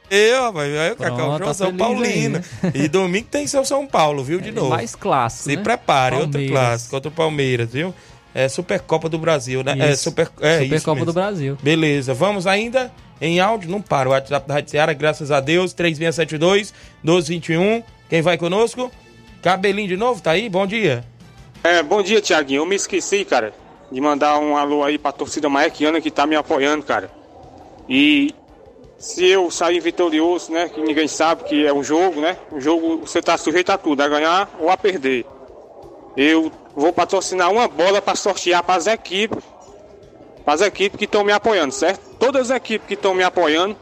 [0.10, 2.40] Eu, rapaz, aí o Cacau Pronto, Show tá São feliz aí, Paulino.
[2.40, 2.72] né?
[2.74, 4.40] E domingo tem seu São Paulo, viu?
[4.42, 4.70] De novo.
[4.70, 5.62] mais clássico, Se né?
[5.64, 6.52] prepare, outro Palmeiras.
[6.60, 7.94] clássico, contra o Palmeiras, viu?
[8.34, 9.76] É Supercopa do Brasil, né?
[9.80, 10.04] É Isso.
[10.06, 11.06] Super, é Supercopa isso mesmo.
[11.06, 11.58] do Brasil.
[11.62, 12.92] Beleza, vamos ainda
[13.22, 14.10] em áudio, não para.
[14.10, 17.84] O WhatsApp da Rádio Seara, graças a Deus, 3672 1221.
[18.10, 18.92] Quem vai conosco?
[19.42, 20.50] Cabelinho de novo, tá aí?
[20.50, 21.04] Bom dia.
[21.64, 22.62] É, bom dia, Tiaguinho.
[22.62, 23.54] Eu me esqueci, cara,
[23.92, 27.10] de mandar um alô aí pra torcida maequiana que tá me apoiando, cara.
[27.88, 28.34] E
[29.00, 32.38] se eu sair vitorioso, né, que ninguém sabe que é um jogo, né?
[32.52, 35.26] Um jogo você tá sujeito a tudo, a ganhar ou a perder.
[36.18, 39.42] Eu vou patrocinar uma bola pra sortear pras equipes,
[40.44, 42.02] pras equipes que estão me apoiando, certo?
[42.20, 43.78] Todas as equipes que estão me apoiando,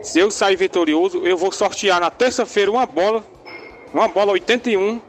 [0.00, 3.24] se eu sair vitorioso, eu vou sortear na terça-feira uma bola,
[3.92, 5.00] uma bola 81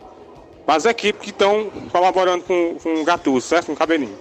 [0.65, 3.67] para as equipes que estão colaborando com, com o Gattuso, certo?
[3.67, 4.17] Com o Cabelinho.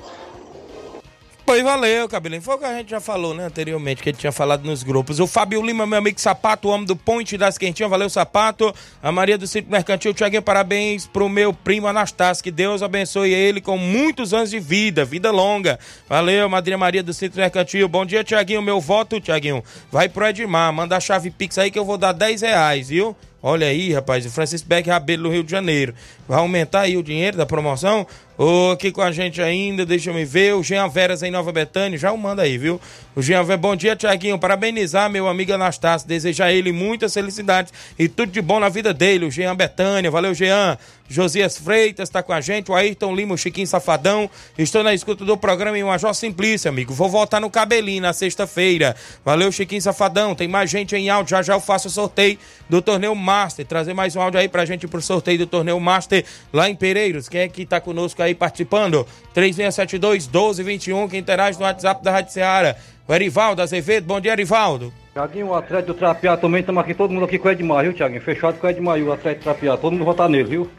[1.45, 2.40] Pois valeu, Cabelinho.
[2.40, 5.18] Foi o que a gente já falou, né, anteriormente, que ele tinha falado nos grupos.
[5.18, 7.90] O Fábio Lima, meu amigo Sapato, o homem do Ponte das Quentinhas.
[7.90, 8.72] Valeu, Sapato.
[9.03, 10.14] A Maria do Sítio Mercantil.
[10.14, 12.45] Tiaguinho, parabéns pro meu primo Anastácio.
[12.45, 15.78] Que Deus abençoe ele com muitos anos de vida, vida longa.
[16.09, 17.88] Valeu, Madrinha Maria do Sítio Mercantil.
[17.88, 18.62] Bom dia, Tiaguinho.
[18.62, 20.72] Meu voto, Tiaguinho, vai pro Edmar.
[20.72, 23.16] Manda a chave Pix aí que eu vou dar 10 reais, viu?
[23.45, 25.93] Olha aí, rapaz, o Francisco Beck Rabelo no Rio de Janeiro.
[26.28, 28.07] Vai aumentar aí o dinheiro da promoção?
[28.45, 30.57] Ô, aqui com a gente ainda, deixa eu me ver.
[30.57, 32.80] O Jean Veras em Nova Betânia, já o manda aí, viu?
[33.14, 34.38] O Jean Veras, bom dia, Tiaguinho.
[34.38, 38.94] Parabenizar meu amigo Anastácio, desejar a ele muitas felicidades e tudo de bom na vida
[38.94, 39.26] dele.
[39.26, 40.78] O Jean Betânia, valeu, Jean.
[41.12, 44.30] Josias Freitas está com a gente, o Ayrton Lima, o Chiquinho Safadão.
[44.56, 46.94] Estou na escuta do programa em Major Simplício, amigo.
[46.94, 48.96] Vou voltar no cabelinho na sexta-feira.
[49.22, 50.34] Valeu, Chiquinho Safadão.
[50.34, 51.32] Tem mais gente em áudio.
[51.32, 53.66] Já já eu faço o sorteio do torneio Master.
[53.66, 57.28] Trazer mais um áudio aí pra gente pro sorteio do torneio Master lá em Pereiros.
[57.28, 59.06] Quem é que tá conosco aí participando?
[59.34, 61.08] 3672 1221.
[61.10, 62.78] Quem interage no WhatsApp da Rádio Seara.
[63.09, 64.07] O Erivaldo Azevedo.
[64.07, 64.92] Bom dia, Erivaldo.
[65.12, 67.92] Tiaguinho, o atleta do Trapiá também, estamos aqui, todo mundo aqui com o Edmar, viu,
[67.92, 68.22] Tiaguinho?
[68.22, 70.70] Fechado com o Edmar e o atleta do Trapiá, todo mundo votar nele, viu?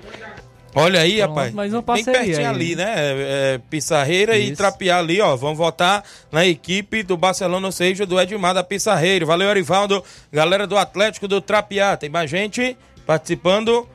[0.76, 1.54] Olha aí, Pronto, rapaz.
[1.54, 2.46] mais uma Bem parceria pertinho aí.
[2.56, 2.94] ali, né?
[2.96, 4.56] É, é, Pissarreira e.
[4.56, 5.36] Trapiá ali, ó.
[5.36, 9.24] Vamos votar na equipe do Barcelona, ou seja, do Edmar da Pissarreira.
[9.24, 10.04] Valeu, Arivaldo.
[10.32, 11.96] Galera do Atlético do Trapiá.
[11.96, 13.88] Tem mais gente participando.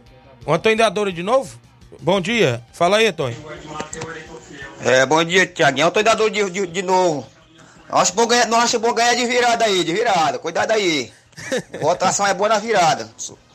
[0.46, 1.58] O Antônio Dadora de novo?
[2.00, 2.62] Bom dia.
[2.72, 3.36] Fala aí, Antônio.
[4.84, 5.88] É, bom dia, Tiaguinho.
[5.88, 7.26] Eu tô dador de, de, de novo.
[7.90, 10.38] Acho, bom ganhar, não acho bom ganhar de virada aí, de virada.
[10.38, 11.10] Cuidado aí.
[11.80, 13.08] Votação é boa na virada.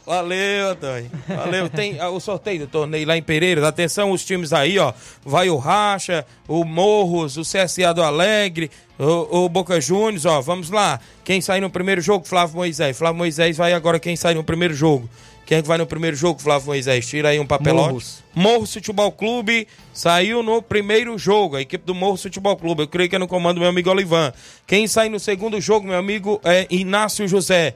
[0.06, 1.10] Valeu, Antônio.
[1.28, 1.70] Valeu.
[1.70, 3.64] Tem ah, o sorteio do torneio lá em Pereiras.
[3.64, 4.92] Atenção, os times aí, ó.
[5.24, 8.70] Vai o Racha, o Morros, o CSA do Alegre,
[9.00, 10.42] o, o Boca Juniors, ó.
[10.42, 11.00] Vamos lá.
[11.24, 12.28] Quem sai no primeiro jogo?
[12.28, 12.98] Flávio Moisés.
[12.98, 15.10] Flávio Moisés vai agora quem sai no primeiro jogo.
[15.46, 17.06] Quem é que vai no primeiro jogo, Flávio Moisés?
[17.08, 17.90] Tira aí um papelote.
[17.90, 18.24] Morros.
[18.34, 22.84] Morros Futebol Clube saiu no primeiro jogo, a equipe do Morros Futebol Clube.
[22.84, 24.32] Eu creio que é no comando do meu amigo Olivan.
[24.66, 27.76] Quem sai no segundo jogo, meu amigo, é Inácio José.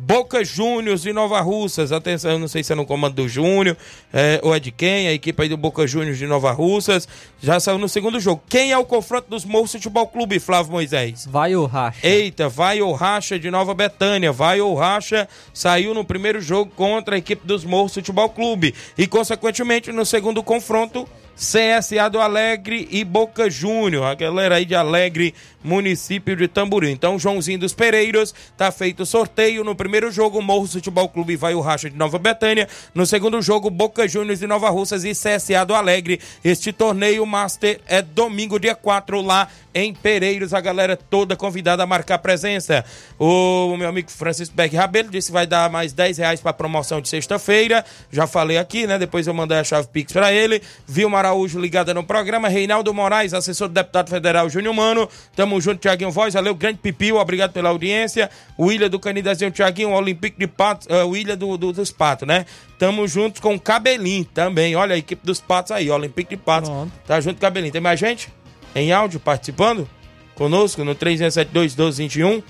[0.00, 1.90] Boca Juniors de Nova Russas.
[1.90, 3.76] Atenção, eu não sei se é no comando do Júnior
[4.12, 5.08] é, ou é de quem.
[5.08, 7.08] A equipe aí do Boca Juniors de Nova Russas.
[7.42, 8.40] Já saiu no segundo jogo.
[8.48, 11.26] Quem é o confronto dos Morros Futebol Clube, Flávio Moisés?
[11.26, 12.06] Vai o Racha.
[12.06, 14.30] Eita, vai o Racha de Nova Betânia.
[14.30, 18.74] Vai o Racha saiu no primeiro jogo contra a equipe dos Morros Futebol Clube.
[18.96, 24.06] E, consequentemente, no segundo confronto, CSA do Alegre e Boca Júnior.
[24.06, 25.32] A galera aí de Alegre,
[25.62, 26.90] município de Tamboril.
[26.90, 29.62] Então, Joãozinho dos Pereiros, tá feito o sorteio.
[29.62, 32.68] No primeiro jogo, Morros Futebol Clube vai o Racha de Nova Betânia.
[32.92, 36.20] No segundo jogo, Boca Juniors de Nova Russas e CSA do Alegre.
[36.42, 40.52] Este torneio Master é domingo, dia 4, lá em Pereiros.
[40.52, 42.84] A galera toda convidada a marcar presença.
[43.16, 47.00] O meu amigo Francisco Beck Rabelo disse que vai dar mais 10 reais para promoção
[47.00, 47.84] de sexta-feira.
[48.10, 48.98] Já falei aqui, né?
[48.98, 50.60] Depois eu mandei a chave Pix para ele.
[50.84, 52.48] Vilma Araújo ligada no programa.
[52.48, 55.08] Reinaldo Moraes, assessor do deputado federal Júnior Mano.
[55.36, 56.32] Tamo junto, Tiaguinho Voz.
[56.34, 57.16] Valeu, grande Pipio.
[57.16, 58.30] Obrigado pela audiência.
[58.56, 59.90] O Ilha do Canidezinho, Tiaguinho.
[59.90, 60.86] Olympique de Patos.
[60.86, 62.46] Uh, o Ilha do, do- dos Patos, né?
[62.78, 64.74] Tamo junto com o Cabelinho também.
[64.74, 66.70] Olha a equipe dos Patos aí, Olympique de Patos.
[67.06, 67.72] Tá junto Cabelinho.
[67.72, 68.28] Tem mais gente?
[68.74, 69.88] Em áudio participando?
[70.34, 72.42] Conosco no 3672-1221.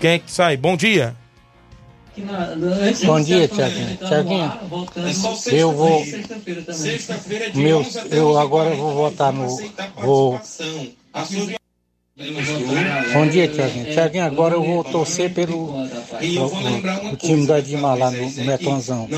[0.00, 0.56] Quem é que sai?
[0.56, 1.16] Bom dia.
[3.04, 3.96] Bom dia, Tiaguinho.
[4.06, 4.52] Tiaguinho,
[5.50, 6.04] eu vou.
[7.54, 9.46] Meu, eu agora vou votar no.
[9.96, 10.38] Vou.
[13.14, 13.86] Bom dia, Tiaguinho.
[13.86, 15.74] Tiaguinho, agora eu vou torcer pelo o,
[17.08, 19.08] o- o time do Edmar lá no, no Metonzão.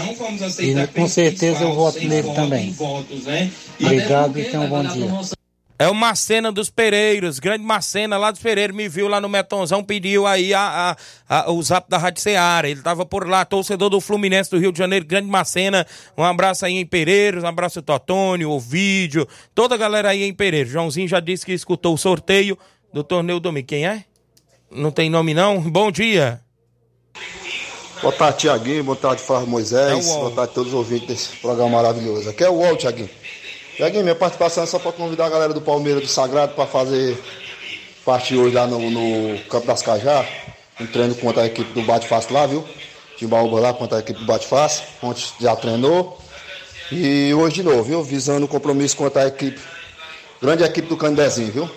[0.60, 2.74] E com certeza eu voto nele também.
[3.80, 5.10] Obrigado e tenha um bom dia.
[5.76, 9.82] É o Macena dos Pereiros, grande Macena lá dos Pereiros, me viu lá no Metonzão,
[9.82, 10.96] pediu aí a,
[11.28, 12.68] a- a- o zap da Rádio Seara.
[12.68, 15.84] Ele tava por lá, torcedor do Fluminense do Rio de Janeiro, grande Macena.
[16.16, 20.32] Um abraço aí em Pereiros, um abraço Totônio, o vídeo, toda a galera aí em
[20.32, 20.70] Pereiros.
[20.72, 22.56] Joãozinho já disse que escutou o sorteio
[22.92, 23.66] do torneio domingo.
[23.66, 24.04] Quem é?
[24.70, 25.60] Não tem nome não?
[25.60, 26.40] Bom dia.
[28.00, 28.84] Boa tarde, Tiaguinho.
[28.84, 30.08] Boa tarde, Flávio Moisés.
[30.08, 30.12] É.
[30.14, 32.28] Boa tarde a todos os ouvintes desse programa maravilhoso.
[32.30, 33.10] Aqui é o UOL, Tiaguinho.
[33.76, 37.18] Tiaguinho, minha participação é só para convidar a galera do Palmeiras do Sagrado para fazer
[38.04, 40.24] parte hoje lá no, no Campo das Cajá.
[40.80, 42.64] Um treino contra a equipe do Bate Fácil lá, viu?
[43.16, 44.84] Timbaúba lá contra a equipe do Bate Fácil.
[45.02, 46.20] Ontem já treinou.
[46.92, 48.04] E hoje de novo, viu?
[48.04, 49.60] Visando o compromisso contra a equipe,
[50.40, 51.70] grande equipe do Candezinho, viu?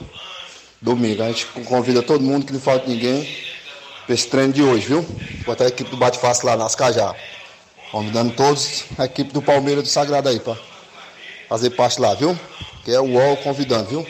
[0.80, 1.24] Domingo.
[1.24, 3.28] A gente convida todo mundo, que não falta ninguém,
[4.06, 5.06] para esse treino de hoje, viu?
[5.44, 7.16] Contra a equipe do Bate Fácil lá nas Cajá.
[7.92, 10.56] Convidando todos a equipe do Palmeiras do Sagrado aí, para
[11.48, 12.38] fazer parte lá, viu?
[12.84, 14.08] Que é o UOL convidando, viu?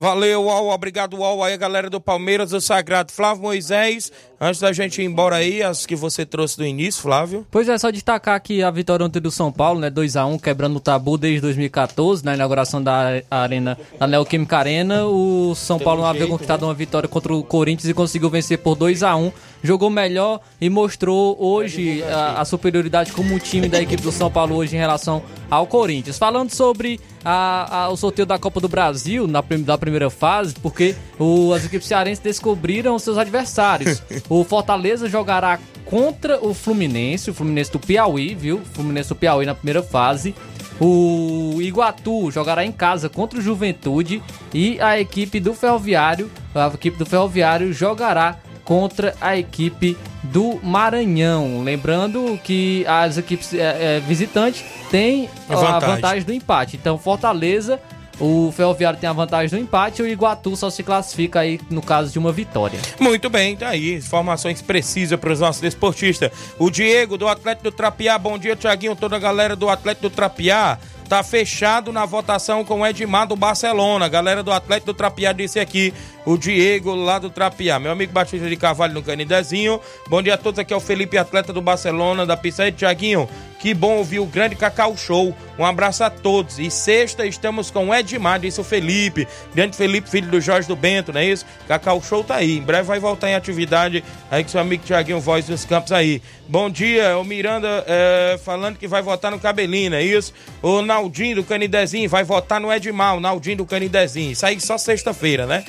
[0.00, 4.12] Valeu, UOL, obrigado, UOL, aí a galera do Palmeiras, do Sagrado, Flávio Moisés.
[4.38, 7.46] Antes da gente ir embora aí, as que você trouxe do início, Flávio.
[7.50, 9.90] Pois é, só destacar aqui a vitória ontem do São Paulo, né?
[9.90, 15.06] 2x1, quebrando o tabu desde 2014, na inauguração da arena, da Neoquímica Arena.
[15.06, 18.76] O São Paulo não havia conquistado uma vitória contra o Corinthians e conseguiu vencer por
[18.76, 19.32] 2x1.
[19.64, 24.30] Jogou melhor e mostrou hoje a, a superioridade como o time da equipe do São
[24.30, 26.18] Paulo hoje em relação ao Corinthians.
[26.18, 30.94] Falando sobre a- a- o sorteio da Copa do Brasil na da primeira fase, porque
[31.18, 34.02] o- as equipes cearenses descobriram seus adversários.
[34.28, 38.56] o Fortaleza jogará contra o Fluminense, o Fluminense do Piauí, viu?
[38.58, 40.34] O Fluminense do Piauí na primeira fase.
[40.78, 44.20] O Iguatu jogará em casa contra o Juventude
[44.52, 51.62] e a equipe do Ferroviário, a equipe do Ferroviário jogará contra a equipe do Maranhão.
[51.62, 55.94] Lembrando que as equipes é, é, visitantes têm a Vantagem.
[55.94, 56.76] vantagem do empate.
[56.76, 57.80] Então, Fortaleza,
[58.18, 61.82] o Ferroviário tem a vantagem do empate e o Iguatu só se classifica aí no
[61.82, 62.78] caso de uma vitória.
[62.98, 63.94] Muito bem, tá aí.
[63.94, 66.30] Informações precisas para os nossos desportistas.
[66.58, 68.16] O Diego, do Atlético do Trapiá.
[68.16, 68.94] Bom dia, Tiaguinho.
[68.94, 70.78] Toda a galera do Atlético do Trapiá.
[71.08, 74.08] Tá fechado na votação com o Edmar do Barcelona.
[74.08, 75.92] Galera do Atlético do Trapiá disse aqui.
[76.24, 77.78] O Diego lá do Trapiá.
[77.78, 79.80] Meu amigo Batista de Carvalho no Canidezinho.
[80.08, 80.58] Bom dia a todos.
[80.58, 83.28] Aqui é o Felipe, atleta do Barcelona, da aí, Tiaguinho.
[83.64, 85.34] Que bom ouvir o grande Cacau Show.
[85.58, 86.58] Um abraço a todos.
[86.58, 89.26] E sexta estamos com o Edmar, disse o Felipe.
[89.54, 91.46] Grande Felipe, filho do Jorge do Bento, não é isso?
[91.66, 92.58] Cacau Show tá aí.
[92.58, 96.20] Em breve vai voltar em atividade aí com seu amigo Tiaguinho Voz dos Campos aí.
[96.46, 100.34] Bom dia, o Miranda é, falando que vai votar no Cabelina, é isso?
[100.60, 104.32] O Naldinho do Canidezinho vai votar no Edmar, o Naldinho do Canidezinho.
[104.32, 105.64] Isso aí só sexta-feira, né?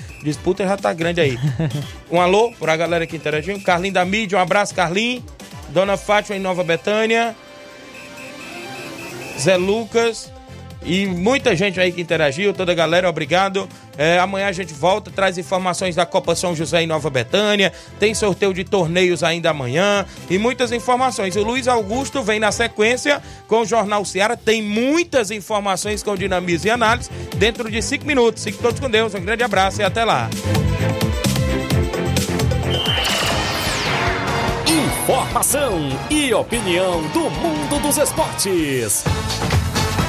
[0.45, 1.39] Disputa já tá grande aí.
[2.11, 3.59] Um alô pra galera que interagiu.
[3.61, 5.25] Carlinho da mídia, um abraço, Carlinho.
[5.69, 7.35] Dona Fátima em Nova Betânia.
[9.39, 10.31] Zé Lucas
[10.83, 13.67] e muita gente aí que interagiu, toda a galera, obrigado.
[13.97, 18.13] É, amanhã a gente volta, traz informações da Copa São José em Nova Betânia, tem
[18.13, 21.35] sorteio de torneios ainda amanhã e muitas informações.
[21.35, 26.67] O Luiz Augusto vem na sequência com o Jornal Seara, tem muitas informações com dinamismo
[26.67, 28.43] e análise dentro de cinco minutos.
[28.43, 30.29] Fiquem todos com Deus, um grande abraço e até lá.
[34.67, 39.03] Informação e opinião do mundo dos esportes.